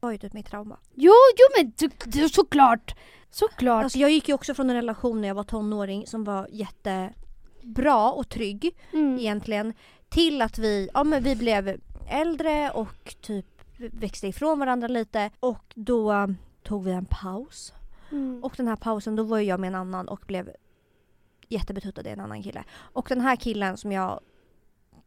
[0.00, 0.78] Det var ju typ mitt trauma.
[0.94, 2.94] Jo, jo men du, du, såklart!
[3.30, 3.84] Såklart.
[3.84, 8.12] Alltså jag gick ju också från en relation när jag var tonåring som var jättebra
[8.12, 9.18] och trygg mm.
[9.18, 9.74] egentligen
[10.08, 15.64] till att vi, ja men vi blev äldre och typ växte ifrån varandra lite och
[15.74, 17.72] då tog vi en paus.
[18.10, 18.44] Mm.
[18.44, 20.50] Och den här pausen då var jag med en annan och blev
[21.48, 22.64] jättebetuttad i en annan kille.
[22.72, 24.20] Och den här killen som jag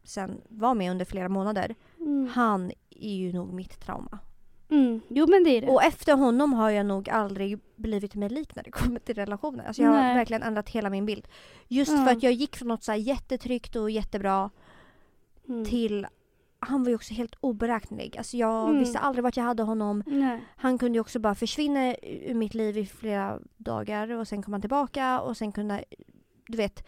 [0.04, 2.30] sen var med under flera månader, Mm.
[2.34, 4.18] han är ju nog mitt trauma.
[4.70, 5.00] Mm.
[5.08, 5.68] Jo men det är det.
[5.68, 9.64] Och efter honom har jag nog aldrig blivit mig lik när det kommer till relationer.
[9.66, 10.14] Alltså jag har Nej.
[10.14, 11.28] verkligen ändrat hela min bild.
[11.68, 12.04] Just Ja.
[12.04, 14.50] för att jag gick från något så här jättetryggt och jättebra
[15.48, 15.64] mm.
[15.64, 16.06] till
[16.58, 18.18] han var ju också helt oberäknelig.
[18.18, 18.78] Alltså jag Mm.
[18.78, 20.02] visste aldrig vart jag hade honom.
[20.06, 20.40] Nej.
[20.56, 24.52] Han kunde ju också bara försvinna ur mitt liv i flera dagar och sen kom
[24.52, 25.84] han tillbaka och sen kunde,
[26.46, 26.86] du vet,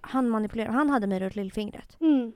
[0.00, 0.72] han manipulerade.
[0.72, 1.96] Han hade mig runt lillfingret.
[2.00, 2.32] Mm.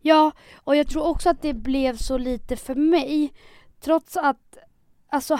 [0.00, 0.32] Ja,
[0.64, 3.32] och jag tror också att det blev så lite för mig.
[3.84, 4.58] Trots att,
[5.08, 5.38] alltså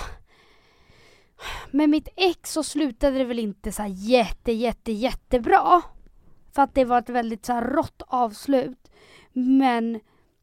[1.70, 5.82] med mitt ex så slutade det väl inte så jätte, jätte, jättebra.
[6.54, 8.90] För att det var ett väldigt så här rått avslut.
[9.32, 10.00] Men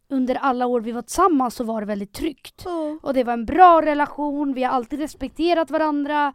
[0.10, 2.66] under alla år vi var tillsammans så var det väldigt tryggt.
[3.02, 6.34] Och det var en bra relation, vi har alltid respekterat varandra.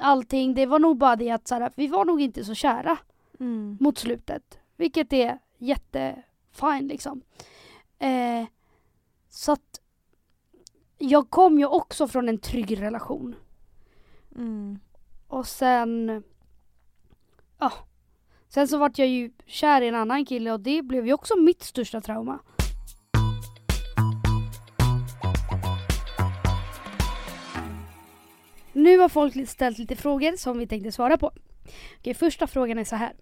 [0.00, 0.54] Allting.
[0.54, 2.98] Det var nog bara det att så här, vi var nog inte så kära
[3.40, 3.76] Mm.
[3.80, 4.58] mot slutet.
[4.76, 7.22] Vilket är jättefine liksom.
[7.98, 8.46] Eh,
[9.30, 9.80] så att
[10.98, 13.36] jag kom ju också från en trygg relation.
[14.36, 14.78] Mm.
[15.28, 16.22] Och sen...
[17.58, 17.72] Ja.
[18.48, 21.36] Sen så vart jag ju kär i en annan kille och det blev ju också
[21.36, 22.38] mitt största trauma.
[28.72, 31.32] Nu har folk ställt lite frågor som vi tänkte svara på.
[31.98, 33.12] Okej, första frågan är så här.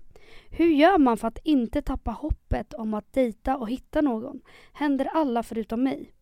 [0.50, 4.40] Hur gör man för att inte tappa hoppet om att dejta och hitta någon?
[4.72, 6.13] Händer alla förutom mig?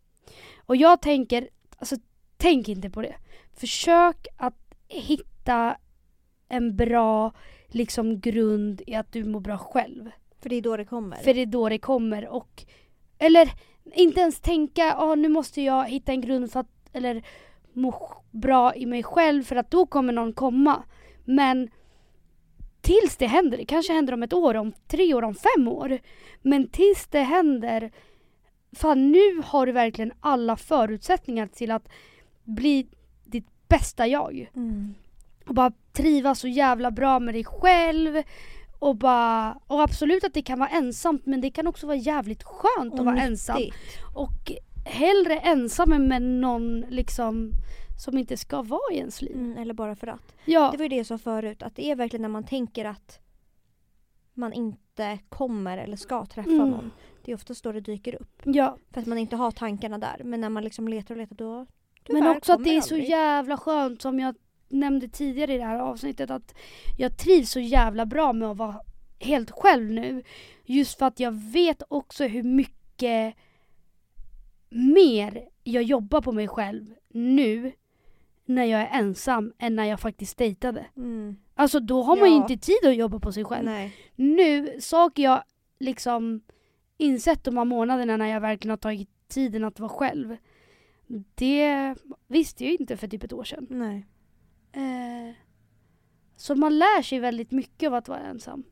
[0.56, 1.96] Och jag tänker, alltså
[2.36, 3.14] tänk inte på det.
[3.56, 5.76] Försök att hitta
[6.48, 7.32] en bra
[7.68, 10.10] liksom grund i att du mår bra själv.
[10.40, 11.16] För det är då det kommer.
[11.16, 12.64] För det är då det kommer och
[13.18, 13.50] eller
[13.94, 17.22] inte ens tänka ah, nu måste jag hitta en grund för att eller
[17.72, 20.82] må bra i mig själv för att då kommer någon komma.
[21.24, 21.70] Men
[22.80, 25.98] tills det händer, det kanske händer om ett år, om tre år, om fem år.
[26.42, 27.92] Men tills det händer,
[28.72, 31.88] fan nu har du verkligen alla förutsättningar till att
[32.44, 32.86] bli
[33.24, 34.94] ditt bästa jag Mm.
[35.46, 38.22] och bara trivas så jävla bra med dig själv.
[38.78, 42.42] Och, bara, och absolut att det kan vara ensamt men det kan också vara jävligt
[42.42, 43.30] skönt att Och vara nyttigt.
[43.30, 43.62] ensam.
[44.14, 44.52] Och
[44.84, 47.52] hellre ensam än med någon liksom
[48.04, 49.36] som inte ska vara i ens liv.
[49.36, 50.34] Mm, eller bara för att.
[50.44, 52.84] Ja, Det var ju det jag sa förut, att det är verkligen när man tänker
[52.84, 53.18] att
[54.34, 56.70] man inte kommer eller ska träffa Mm.
[56.70, 56.90] någon.
[57.24, 58.42] Det är oftast då det dyker upp.
[58.44, 58.76] ja.
[58.90, 60.20] För att man inte har tankarna där.
[60.24, 61.66] Men när man liksom letar och letar då
[62.08, 63.10] Men också att det är så aldrig.
[63.10, 64.34] jävla skönt som jag
[64.68, 66.54] nämnde tidigare i det här avsnittet att
[66.98, 68.76] jag trivs så jävla bra med att vara
[69.20, 70.22] helt själv nu.
[70.64, 73.34] Just för att jag vet också hur mycket
[74.70, 77.72] mer jag jobbar på mig själv nu
[78.44, 80.86] när jag är ensam än när jag faktiskt dejtade.
[80.96, 81.36] Mm.
[81.54, 82.42] Alltså då har man ju Ja.
[82.42, 83.64] inte tid att jobba på sig själv.
[83.64, 83.96] Nej.
[84.16, 85.42] Nu, saker jag
[85.78, 86.40] liksom
[87.02, 90.36] insett de här månaderna när jag verkligen har tagit tiden att vara själv.
[91.34, 91.94] Det
[92.26, 93.66] visste jag inte för typ ett år sedan.
[93.70, 94.06] Nej.
[94.72, 95.34] Eh,
[96.36, 98.64] så man lär sig väldigt mycket av att vara ensam.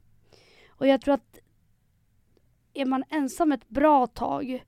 [0.69, 1.39] Och jag tror att
[2.75, 4.65] är man ensam ett bra tag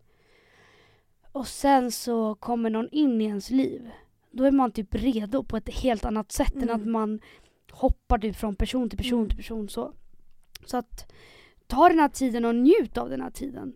[1.33, 3.91] och sen så kommer någon in i ens liv.
[4.31, 6.81] Då är man typ redo på ett helt annat sätt än Mm.
[6.81, 7.21] att man
[7.71, 9.29] hoppar typ från person till person Mm.
[9.29, 9.69] till person.
[9.69, 9.93] Så.
[10.67, 11.13] så att
[11.77, 13.75] ta den här tiden och njut av den här tiden.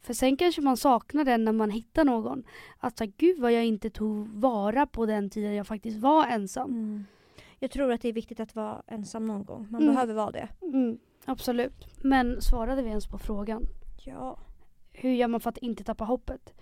[0.00, 2.44] För sen kanske man saknar den när man hittar någon.
[2.78, 6.26] Att så här, gud vad jag inte tog vara på den tiden jag faktiskt var
[6.26, 6.70] ensam.
[6.70, 7.04] Mm.
[7.58, 9.66] Jag tror att det är viktigt att vara ensam någon gång.
[9.70, 9.94] Man Mm.
[9.94, 10.48] behöver vara det.
[10.62, 11.86] Mm, absolut.
[12.04, 13.66] Men svarade vi ens på frågan?
[14.04, 14.38] Ja.
[14.92, 16.54] Hur gör man för att inte tappa hoppet?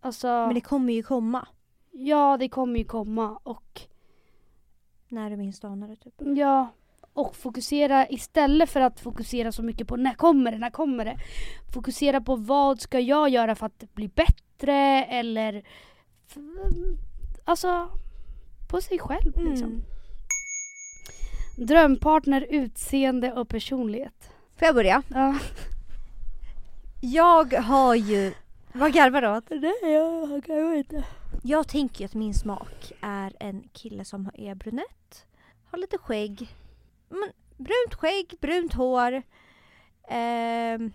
[0.00, 1.48] Alltså, Men det kommer ju komma.
[1.90, 3.80] ja det kommer ju komma och
[5.08, 6.14] När du minst anar det typ.
[6.36, 6.68] ja,
[7.14, 11.16] och fokusera istället för att fokusera så mycket på när kommer det, när kommer det?
[11.74, 15.62] Fokusera på vad ska jag göra för att bli bättre eller
[17.44, 17.88] alltså
[18.70, 19.68] på sig själv liksom.
[19.68, 19.82] Mm.
[21.56, 24.30] Drömpartner, utseende och personlighet.
[24.56, 25.02] Får jag börja?
[25.08, 25.38] Ja.
[27.00, 28.32] Jag har ju...
[28.72, 29.50] Vad garvar du åt?
[29.50, 31.04] Nej, jag kan inte.
[31.42, 35.26] Jag tänker ju att min smak är en kille som är brunett,
[35.70, 36.48] har lite skägg,
[37.10, 39.22] men, brunt skägg, brunt hår,
[40.08, 40.92] ehm,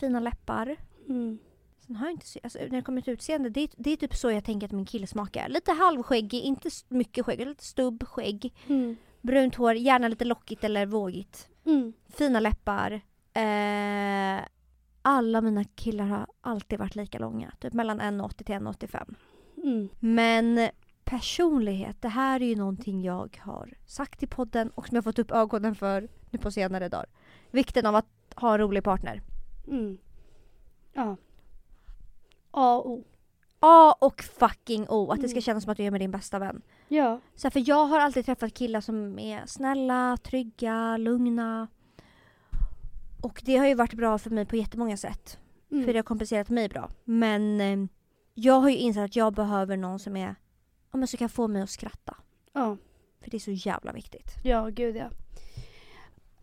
[0.00, 0.76] fina läppar.
[1.08, 1.38] Mm.
[1.86, 4.14] Sen har jag inte, alltså, när det kommer till utseende, det, är- det är typ
[4.14, 5.48] så jag tänker att min killesmak är.
[5.48, 8.96] Lite halvskäggig, inte mycket skägg, lite stubb, skägg, Mm.
[9.22, 11.48] brunt hår, gärna lite lockigt eller vågigt.
[11.64, 11.92] Mm.
[12.08, 12.92] Fina läppar.
[13.32, 14.44] Eh,
[15.02, 19.14] alla mina killar har alltid varit lika långa, typ mellan 1,80 till 1,85.
[19.64, 19.88] Mm.
[20.00, 20.68] Men
[21.06, 25.18] personlighet, det här är ju någonting jag har sagt i podden och som jag fått
[25.18, 27.06] upp ögonen för nu på senare dagar.
[27.50, 29.22] Vikten av att ha en rolig partner.
[29.68, 29.98] Mm.
[30.92, 31.16] Ja.
[32.50, 33.04] A och O.
[33.60, 35.42] A och fucking O, att det ska Mm.
[35.42, 36.62] kännas som att du är med din bästa vän.
[36.88, 37.20] Ja.
[37.34, 41.68] Så här, för jag har alltid träffat killar som är snälla, trygga, lugna.
[43.22, 45.38] Och det har ju varit bra för mig på jättemånga sätt.
[45.70, 45.84] Mm.
[45.84, 46.90] För det har kompenserat mig bra.
[47.04, 47.88] Men eh,
[48.34, 50.34] jag har ju insett att jag behöver någon som är,
[50.96, 52.16] ja men som kan få mig att skratta.
[52.52, 52.76] Ja.
[53.20, 54.34] För det är så jävla viktigt.
[54.44, 55.10] Ja, gud ja.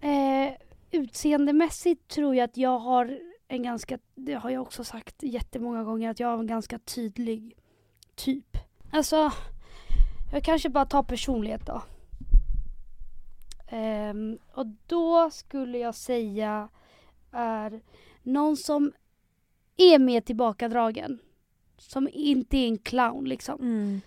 [0.07, 0.53] Eh,
[0.91, 6.09] utseendemässigt tror jag att jag har en ganska, det har jag också sagt jättemånga gånger,
[6.09, 7.57] att jag har en ganska tydlig
[8.15, 8.57] typ.
[8.91, 9.31] Alltså,
[10.33, 11.81] jag kanske bara tar personlighet då.
[13.67, 16.69] Ehm, och då skulle jag säga
[17.31, 17.81] är
[18.23, 18.91] någon som
[19.77, 21.19] är mer tillbakadragen.
[21.77, 23.61] Som inte är en clown liksom.
[23.61, 24.01] Mm.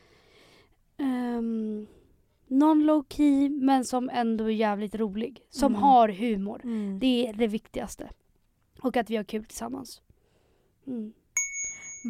[0.98, 1.86] Um,
[2.46, 5.40] någon low key men som ändå är jävligt rolig.
[5.50, 5.82] Som Mm.
[5.82, 6.60] har humor.
[6.64, 6.98] Mm.
[6.98, 8.10] Det är det viktigaste.
[8.80, 10.02] Och att vi har kul tillsammans.
[10.86, 11.12] Mm.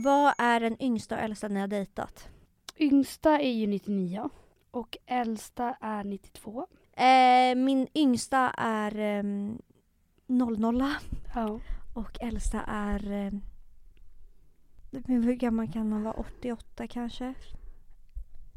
[0.04, 2.28] Vad är den yngsta och äldsta ni har dejtat?
[2.78, 4.30] Yngsta är ju 99
[4.70, 6.66] och äldsta är 92.
[6.92, 9.58] Eh, min yngsta är ehm,
[10.26, 10.84] 00
[11.34, 11.60] Ja.
[11.94, 13.30] och äldsta är...
[14.90, 16.14] men hur gammal kan han vara?
[16.14, 17.34] 88 kanske?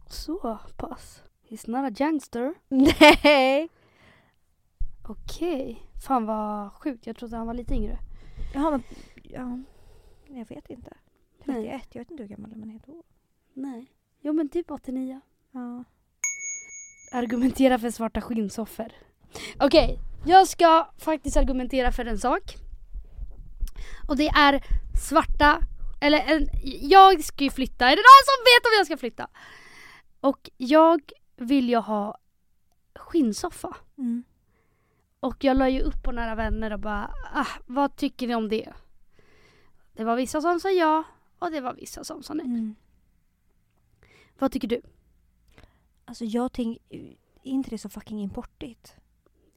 [0.10, 1.24] Så pass.
[1.50, 2.54] He's not a youngster.
[2.68, 3.70] Nej!
[5.08, 5.86] Okej.
[6.06, 7.08] Fan vad sjukt.
[7.08, 7.98] Jag trodde han var lite yngre.
[8.54, 8.84] Jaha men...
[9.24, 9.60] Ja,
[10.28, 10.94] jag vet inte.
[11.44, 11.64] Nej.
[11.64, 13.04] 31, jag vet inte hur gammal man är då.
[13.54, 13.86] Nej.
[14.22, 15.22] Jo men typ 89.
[15.52, 15.84] Ja.
[17.12, 18.92] Argumentera för svarta skinnsoffor.
[19.60, 22.56] Okej, jag ska faktiskt argumentera för en sak.
[24.08, 24.64] Och det är
[25.08, 25.62] svarta,
[26.02, 26.48] eller en,
[26.82, 27.86] jag ska ju flytta.
[27.86, 29.28] Är det någon som vet om jag ska flytta?
[30.22, 32.18] Och jag vill ju ha
[32.96, 33.78] skinnsoffa.
[33.98, 34.24] Mm.
[35.20, 38.50] Och jag la ju upp på Nära Vänner och bara, ah, vad tycker ni om
[38.50, 38.74] det?
[39.94, 41.04] Det var vissa som sa ja
[41.40, 42.46] och det var vissa som sa nej.
[42.46, 42.76] Mm.
[44.40, 44.82] Vad tycker du?
[46.06, 46.82] Alltså jag tänker...
[47.44, 48.96] Är inte det så fucking importigt?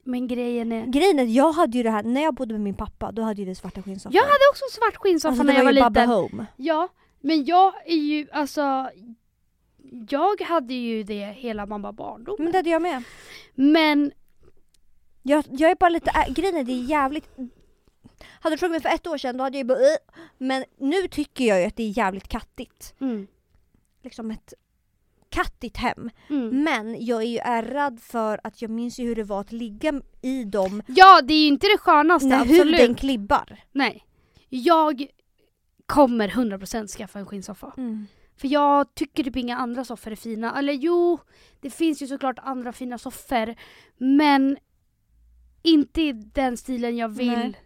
[0.03, 0.85] Men grejen är...
[0.85, 3.41] Grejen är jag hade ju det här, när jag bodde med min pappa, då hade
[3.41, 4.15] ju vi svarta skinnsoffor.
[4.15, 6.09] Jag hade också svart skinnsoffa alltså, när det jag var var ju Bubba liten.
[6.09, 6.45] Home.
[6.55, 6.87] Ja,
[7.21, 8.89] Men jag är ju, alltså
[10.09, 12.35] jag hade ju det hela mamma barndom.
[12.39, 13.03] Men det hade jag med.
[13.55, 14.11] Men
[15.21, 17.29] Jag, jag är bara lite, äh, grejen är det är jävligt
[18.39, 19.97] hade du frågat mig för ett år sedan då hade jag bara "Äh."
[20.37, 22.93] Men nu tycker jag ju att det är jävligt kattigt.
[23.01, 23.27] mm,
[24.03, 24.53] Liksom ett
[25.29, 26.09] kattigt hem.
[26.29, 26.63] mm.
[26.63, 30.01] Men jag är ju ärrad för att jag minns ju hur det var att ligga
[30.21, 32.79] i dem Ja det är ju inte det skönaste när absolut.
[32.79, 33.59] huden klibbar.
[33.71, 34.05] Nej.
[34.49, 35.05] Jag
[35.85, 37.73] kommer 100% skaffa en skinnsoffa.
[38.37, 40.59] För jag tycker typ inga andra soffor är fina.
[40.59, 41.19] Eller jo,
[41.61, 43.55] det finns ju såklart andra fina soffor.
[43.97, 44.57] Men
[45.61, 47.61] inte i den stilen jag vill Nej.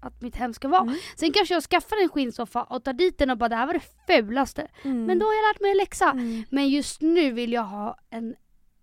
[0.00, 0.82] att mitt hem ska vara.
[0.82, 0.94] Mm.
[1.16, 3.74] Sen kanske jag skaffar en skinnsoffa och tar dit den och bara det här var
[3.74, 4.68] det fulaste.
[4.82, 5.04] Mm.
[5.04, 6.10] Men då har jag lärt mig en läxa.
[6.10, 6.44] Mm.
[6.50, 8.34] Men just nu vill jag ha en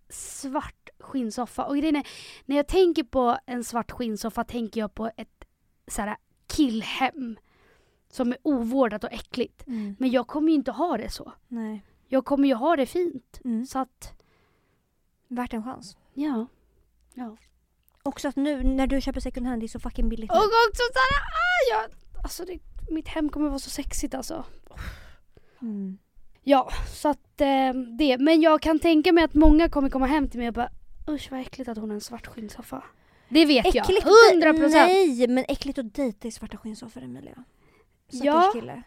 [0.10, 1.66] svart skinnsoffa.
[1.66, 2.08] Och grejen är,
[2.46, 5.46] när jag tänker på en svart skinnsoffa tänker jag på ett
[5.88, 7.38] så här, killhem.
[8.12, 9.68] Som är ovårdat och äckligt.
[9.68, 9.96] Mm.
[10.00, 11.34] Men jag kommer ju inte ha det så.
[11.48, 11.84] Nej.
[12.08, 13.40] Jag kommer ju ha det fint.
[13.46, 13.66] Mm.
[13.66, 14.14] Så att,
[15.28, 15.98] Värt en chans.
[16.14, 16.48] ja.
[17.14, 17.38] ja.
[18.04, 20.32] Också att nu när du köper second hand det är så fucking billigt.
[20.32, 21.92] Och också såhär, ah, jag,
[22.24, 22.60] alltså det,
[22.92, 24.46] mitt hem kommer vara så sexigt alltså.
[25.62, 25.98] Mm.
[26.44, 28.18] Ja, så att eh, det.
[28.20, 30.70] Men jag kan tänka mig att många kommer komma hem till mig och bara
[31.08, 32.84] usch vad äckligt att hon har en svart skinnsoffa.
[33.30, 34.74] Det vet Äckligt jag, 100 procent.
[34.88, 37.44] Nej men äckligt att dejta i svarta skinnsoffor Emilia.
[38.10, 38.52] Stackars Ja.
[38.54, 38.84] kille.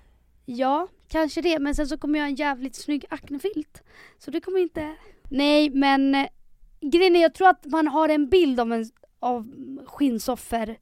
[0.47, 1.59] Ja, kanske det.
[1.59, 3.83] Men sen så kommer jag ha en jävligt snygg aknefilt.
[4.19, 4.95] Så det kommer inte...
[5.29, 6.27] Nej, men eh,
[6.81, 8.85] grejen är jag tror att man har en bild av, en,
[9.21, 9.49] av
[9.87, 10.77] skinnsoffor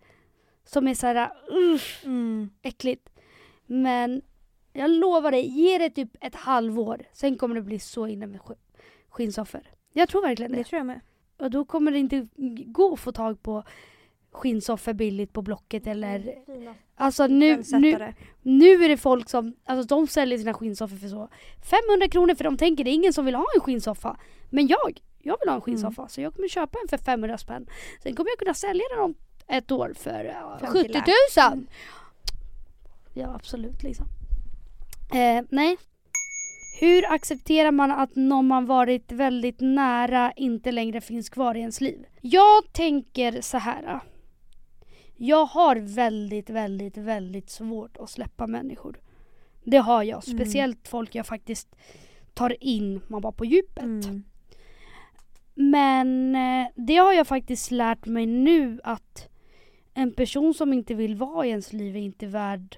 [0.65, 2.51] som är såhär, usch, Mm.
[2.63, 3.09] äckligt.
[3.67, 4.23] Men
[4.73, 7.03] jag lovar dig, ge det typ ett halvår.
[7.13, 8.59] Sen kommer det bli så inne med sk-
[9.09, 9.63] skinnsoffor.
[9.93, 10.65] Jag tror verkligen Det det.
[10.65, 11.01] tror jag med.
[11.37, 12.29] Och då kommer det inte
[12.67, 13.65] gå att få tag på
[14.33, 16.35] skinnsoffor billigt på Blocket eller...
[16.95, 21.29] Alltså nu, nu, nu är det folk som, alltså de säljer sina skinnsoffor för så
[21.71, 24.17] 500 kronor för de tänker det är ingen som vill ha en skinnsoffa.
[24.51, 27.67] Men jag, jag vill ha en skinnsoffa så jag kommer köpa en för 500 spänn.
[28.03, 29.15] Sen kommer jag kunna sälja den om
[29.47, 30.95] ett år för 50 70 000.
[30.97, 31.71] lax.
[33.15, 34.07] Ja absolut liksom.
[35.13, 35.77] Eh, nej.
[36.81, 41.81] Hur accepterar man att någon man varit väldigt nära inte längre finns kvar i ens
[41.81, 42.07] liv?
[42.21, 44.01] Jag tänker så här.
[45.23, 49.01] Jag har väldigt, väldigt, väldigt svårt att släppa människor.
[49.65, 50.29] Det har jag.
[50.29, 50.39] Mm.
[50.39, 51.77] Speciellt folk jag faktiskt
[52.35, 53.83] tar in, man bara på djupet.
[53.83, 54.23] Mm.
[55.55, 59.29] Men eh, det har jag faktiskt lärt mig nu att
[59.95, 62.77] en person som inte vill vara i ens liv är inte värd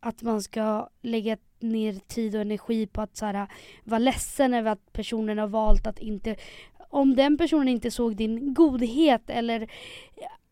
[0.00, 3.48] att man ska lägga ner tid och energi på att så här,
[3.84, 6.36] vara ledsen över att personen har valt att inte...
[6.90, 9.70] Om den personen inte såg din godhet eller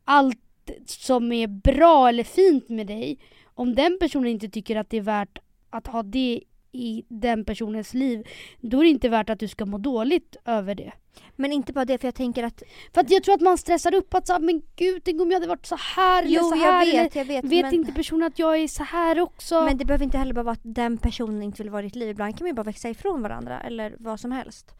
[0.05, 0.44] allt
[0.87, 3.19] som är bra eller fint med dig.
[3.55, 5.39] Om den personen inte tycker att det är värt
[5.71, 6.41] att ha det
[6.73, 8.27] i den personens liv.
[8.61, 10.93] Då är det inte värt att du ska må dåligt över det.
[11.37, 12.63] Men inte bara det för jag tänker att
[12.95, 15.37] För att jag tror att man stressar upp att så, men gud tänk om jag
[15.37, 16.87] hade varit så här eller Jo så jag här.
[16.87, 17.45] vet, eller, jag vet.
[17.45, 19.65] vet men, inte personen att jag är så här också?
[19.65, 21.97] men det behöver inte heller bara vara att den personen inte vill vara i ditt
[21.97, 22.11] liv.
[22.11, 24.75] Ibland kan man ju bara växa ifrån varandra eller vad som helst.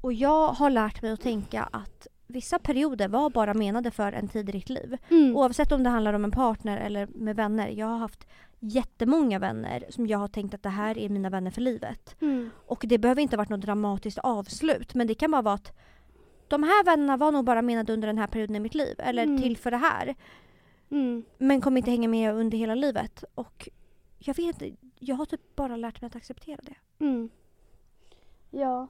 [0.00, 4.28] Och jag har lärt mig att tänka att vissa perioder var bara menade för en
[4.28, 4.96] tid i ditt liv.
[5.10, 5.36] mm.
[5.36, 7.68] Oavsett om det handlar om en partner eller med vänner.
[7.68, 8.26] Jag har haft
[8.60, 12.16] jättemånga vänner som jag har tänkt att det här är mina vänner för livet.
[12.20, 12.50] Mm.
[12.66, 15.72] Och det behöver inte ha varit något dramatiskt avslut men det kan bara vara att
[16.48, 18.94] de här vännerna var nog bara menade under den här perioden i mitt liv.
[18.98, 19.42] Eller Mm.
[19.42, 20.14] till för det här.
[20.90, 21.24] Mm.
[21.38, 23.24] Men kommer inte hänga med under hela livet.
[23.34, 23.68] Och
[24.18, 27.04] jag vet inte, jag har typ bara lärt mig att acceptera det.
[27.04, 27.30] Mm.
[28.50, 28.88] Ja.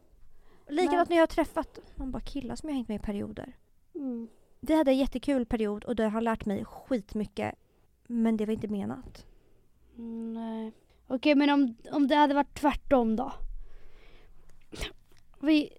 [0.69, 3.57] Likadant när jag har träffat man bara killar som jag har hängt med i perioder.
[3.95, 4.29] Mm.
[4.61, 7.55] Vi hade en jättekul period och det har lärt mig skitmycket.
[8.07, 9.27] Men det var inte menat.
[10.35, 10.73] Nej.
[11.07, 13.33] Okej men om, om det hade varit tvärtom då?
[15.41, 15.71] Vi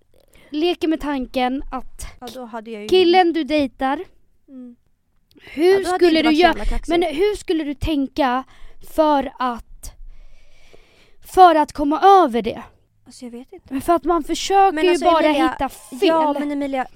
[0.50, 2.02] leker med tanken att
[2.36, 2.88] Ja ju...
[2.88, 4.04] killen du dejtar,
[4.48, 4.76] Mm.
[5.54, 6.56] hur Ja, skulle du göra?
[6.88, 8.44] Men hur skulle du tänka
[8.96, 9.92] för att
[11.34, 12.64] för att komma över det?
[13.10, 13.74] Alltså jag vet inte.
[13.74, 16.00] Men för att man försöker Men ju alltså, bara Emilia, hitta fel.
[16.02, 16.88] Ja men Emilia,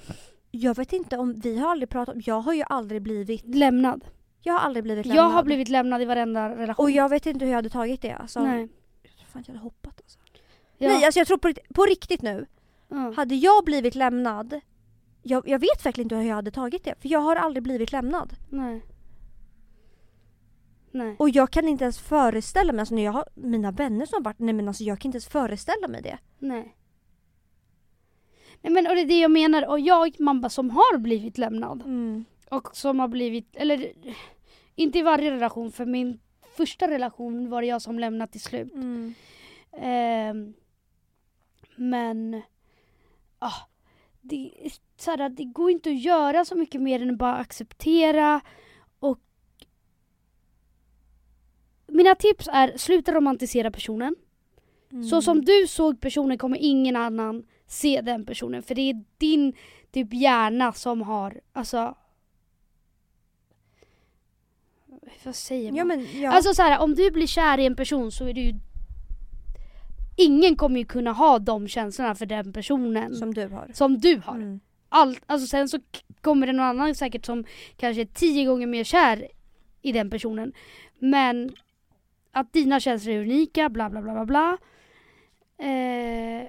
[0.51, 4.05] jag vet inte om, vi har aldrig pratat om, jag har ju aldrig blivit, Lämnad.
[4.41, 5.25] jag har aldrig blivit lämnad.
[5.25, 6.83] Jag har blivit lämnad i varenda relation.
[6.83, 8.43] Och jag vet inte hur jag hade tagit det alltså.
[8.43, 8.69] Nej.
[9.33, 10.19] Fan jag hade hoppat alltså.
[10.77, 10.89] Ja.
[10.89, 12.45] Nej alltså jag tror på, på riktigt nu,
[12.87, 13.13] ja.
[13.15, 14.59] hade jag blivit lämnad,
[15.21, 16.95] jag, jag vet verkligen inte hur jag hade tagit det.
[17.01, 18.35] För jag har aldrig blivit lämnad.
[18.49, 18.81] Nej.
[20.93, 21.15] Nej.
[21.19, 24.23] Och jag kan inte ens föreställa mig, alltså när jag har mina vänner som har
[24.23, 26.17] varit, nej men alltså jag kan inte ens föreställa mig det.
[26.39, 26.75] Nej.
[28.61, 29.67] Nej men och det är det jag menar.
[29.67, 31.83] Och jag, mamma som har blivit lämnad.
[32.49, 33.93] Och som har blivit, eller
[34.75, 36.19] inte i varje relation för min
[36.55, 38.73] första relation var det jag som lämnade till slut.
[38.73, 39.13] Mm.
[39.71, 40.53] Ehm,
[41.75, 42.41] men
[43.39, 43.67] ah,
[44.21, 48.41] det, är såhär, det går inte att göra så mycket mer än att bara acceptera
[48.99, 49.19] och
[51.93, 54.15] mina tips är sluta romantisera personen.
[54.91, 55.03] Mm.
[55.03, 59.53] Så som du såg personen kommer ingen annan se den personen för det är din
[59.91, 61.95] typ hjärna som har, alltså
[65.23, 65.77] vad säger man?
[65.77, 66.31] Ja men ja.
[66.31, 68.53] Alltså så här, om du blir kär i en person så är det ju
[70.15, 73.71] Ingen kommer ju kunna ha de känslorna för den personen som, som du har.
[73.97, 74.35] du har.
[74.35, 74.59] Mm.
[74.89, 75.79] Allt, alltså sen så
[76.21, 77.45] kommer det någon annan säkert som
[77.77, 79.27] kanske är tio gånger mer kär
[79.81, 80.53] i den personen.
[80.99, 81.51] Men
[82.35, 84.57] att dina känslor är unika, bla bla bla bla bla.
[85.67, 86.47] Eh,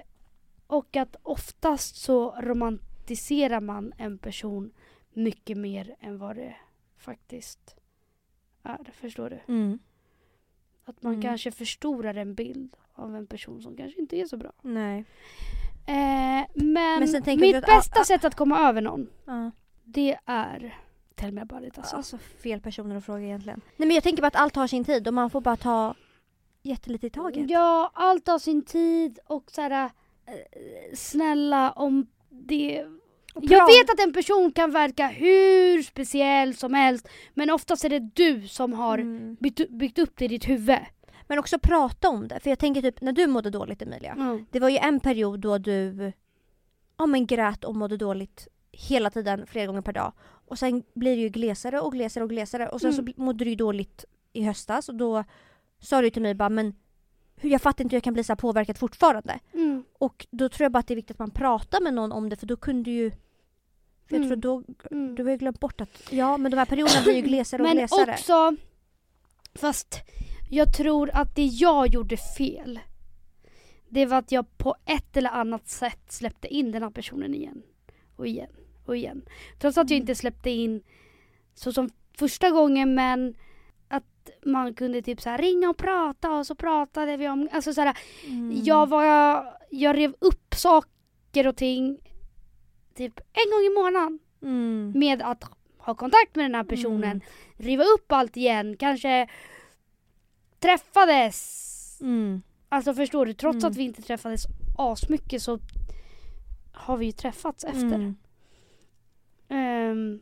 [0.67, 4.71] och att oftast så romantiserar man en person
[5.13, 6.55] mycket mer än vad det
[6.97, 7.75] faktiskt
[8.63, 8.91] är.
[8.93, 9.53] Förstår du?
[9.53, 9.79] Mm.
[10.85, 11.21] Att man Mm.
[11.21, 14.51] kanske förstorar en bild av en person som kanske inte är så bra.
[14.61, 15.05] Nej.
[15.87, 18.03] Eh, men Men mitt att- ah, bästa ah.
[18.03, 19.51] sätt att komma över någon, Ja.
[19.83, 20.77] det är
[21.15, 21.95] Tell me about it alltså.
[21.95, 23.61] Alltså fel personer att fråga egentligen.
[23.77, 25.95] Nej men jag tänker bara att allt har sin tid och man får bara ta
[26.63, 27.49] jättelite i taget.
[27.49, 29.71] Ja, allt har sin tid och så här,
[30.25, 30.33] eh,
[30.95, 32.85] snälla om det...
[33.41, 37.99] Jag vet att en person kan verka hur speciell som helst men oftast är det
[37.99, 39.35] du som har Mm.
[39.39, 40.77] byggt, byggt upp det i ditt huvud.
[41.27, 42.39] Men också prata om det.
[42.39, 44.11] För jag tänker typ när du mådde dåligt Emilia.
[44.11, 44.45] Mm.
[44.51, 46.11] Det var ju en period då du
[46.97, 50.13] ja, men grät och mådde dåligt hela tiden, flera gånger per dag.
[50.45, 52.69] Och sen blir det ju glesare och glesare och glesare.
[52.69, 53.13] Och sen så Mm.
[53.13, 55.23] bl- mådde du ju dåligt i höstas och då
[55.79, 56.75] sa du till mig bara men
[57.35, 59.39] hur, jag fattar inte hur jag kan bli så påverkad fortfarande.
[59.53, 59.83] Mm.
[59.93, 62.29] Och då tror jag bara att det är viktigt att man pratar med någon om
[62.29, 63.11] det för då kunde ju
[64.07, 64.29] för jag Mm.
[64.29, 65.15] tror då, Mm.
[65.15, 67.67] du har ju glömt bort att ja men de här perioderna blir ju glesare och
[67.67, 68.11] Men glesare.
[68.11, 68.55] också,
[69.53, 69.95] fast
[70.49, 72.79] jag tror att det jag gjorde fel,
[73.89, 77.61] det var att jag på ett eller annat sätt släppte in den här personen igen.
[78.15, 78.49] Och igen
[78.85, 79.21] och igen.
[79.59, 80.01] Trots att jag Mm.
[80.03, 80.83] inte släppte in
[81.53, 83.35] så som första gången men
[83.87, 87.73] att man kunde typ så här ringa och prata och så pratade vi om, alltså
[87.73, 88.51] så här, Mm.
[88.63, 89.03] jag var,
[89.69, 91.97] jag rev upp saker och ting
[92.95, 94.93] typ en gång i månaden Mm.
[94.95, 95.43] med att
[95.77, 97.21] ha kontakt med den här personen, Mm.
[97.57, 99.27] riva upp allt igen, kanske
[100.59, 101.99] träffades.
[102.01, 102.41] Mm.
[102.69, 103.71] Alltså förstår du, trots Mm.
[103.71, 104.43] att vi inte träffades
[104.77, 105.59] asmycket så
[106.73, 108.13] har vi ju träffats efter.
[109.49, 109.91] Mm.
[109.91, 110.19] Ehm,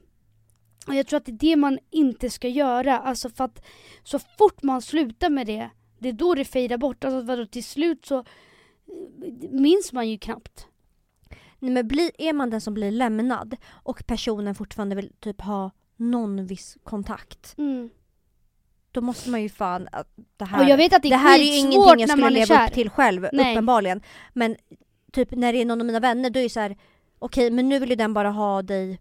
[0.88, 3.66] och jag tror att det är det man inte ska göra, alltså för att
[4.04, 5.70] så fort man slutar med det,
[6.00, 7.04] det är då det fejdar bort.
[7.04, 8.24] Alltså vadå, till slut så eh,
[9.52, 10.68] minns man ju knappt.
[11.60, 15.72] Nej, men bli, är man den som blir lämnad och personen fortfarande vill typ ha
[15.96, 17.56] någon viss kontakt.
[18.92, 21.18] Då måste man ju fan, att det här, Och jag vet att det är, det
[21.18, 22.68] här är ju ingenting jag skulle leva kär.
[22.68, 23.54] upp till själv Nej.
[23.54, 24.02] uppenbarligen.
[24.34, 24.56] Men
[25.12, 26.78] typ när det är någon av mina vänner då är det så här:
[27.20, 29.00] okej men nu vill ju den bara ha dig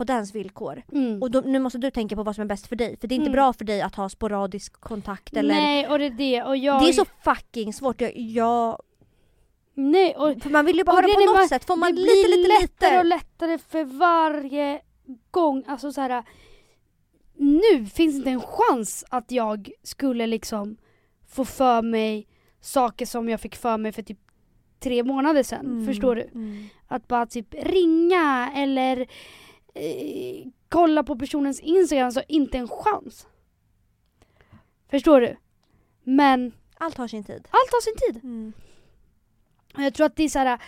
[0.00, 0.82] på dens villkor.
[0.92, 1.22] Mm.
[1.22, 2.96] Och då, nu måste du tänka på vad som är bäst för dig.
[3.00, 3.32] För det är inte Mm.
[3.32, 6.42] bra för dig att ha sporadisk kontakt eller Nej, och det är det.
[6.42, 8.00] Och jag, Det är så fucking svårt.
[8.00, 8.78] Jag, jag,
[9.74, 11.64] Nej, och för man vill ju bara ha det på något bara- sätt.
[11.64, 13.16] Får man det lite, blir lite, lättare och lite.
[13.16, 14.80] lättare för varje
[15.30, 15.64] gång.
[15.66, 16.24] Alltså så här.
[17.36, 20.76] Nu finns inte en chans att jag skulle liksom
[21.28, 22.26] få för mig
[22.60, 24.18] saker som jag fick för mig för typ
[24.80, 25.66] tre månader sedan.
[25.66, 25.86] Mm.
[25.86, 26.22] Förstår du?
[26.22, 26.68] Mm.
[26.88, 29.06] Att bara typ ringa eller
[29.74, 33.26] eh, kolla på personens Instagram, så inte en chans.
[34.90, 35.36] Förstår du?
[36.02, 37.48] Men Allt har sin tid.
[37.50, 38.24] allt har sin tid.
[38.24, 38.52] Mm.
[39.76, 40.58] Jag tror att det är så här,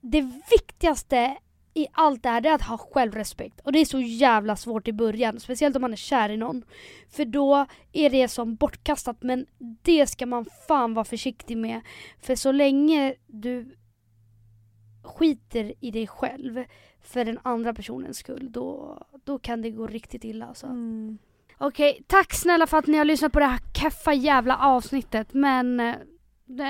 [0.00, 1.36] det viktigaste
[1.74, 3.60] i allt det här det är att ha självrespekt.
[3.60, 6.64] Och det är så jävla svårt i början, speciellt om man är kär i någon.
[7.10, 9.46] För då är det som bortkastat, men
[9.82, 11.80] det ska man fan vara försiktig med.
[12.20, 13.76] För så länge du
[15.02, 16.64] skiter i dig själv
[17.00, 20.66] för den andra personens skull, då, då kan det gå riktigt illa alltså.
[20.66, 21.18] Mm.
[21.58, 25.34] Okej, tack snälla för att ni har lyssnat på det här keffa jävla avsnittet.
[25.34, 25.96] Men eh,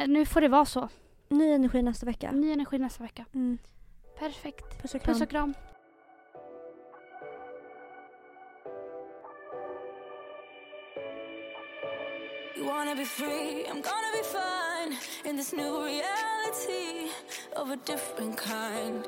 [0.07, 0.89] nu får det vara så.
[1.29, 2.31] Ny energi nästa vecka.
[2.31, 3.25] Ny energi nästa vecka.
[3.35, 3.59] Mm.
[4.19, 4.83] Perfekt.
[4.83, 5.15] Puss och kram.
[5.15, 5.55] Puss och kram.
[12.57, 14.62] You wanna be free, I'm gonna be fine
[15.25, 17.11] in this new reality
[17.57, 19.07] of a different kind.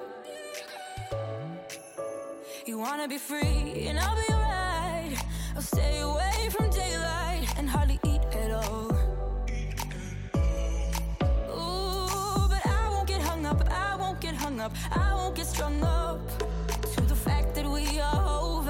[2.67, 5.19] You wanna be free, and I'll be alright.
[5.55, 8.91] I'll stay away from daylight and hardly eat at all.
[11.51, 15.47] Ooh, but I won't get hung up, I won't get hung up, I won't get
[15.47, 16.21] strung up
[16.95, 18.64] to the fact that we are over,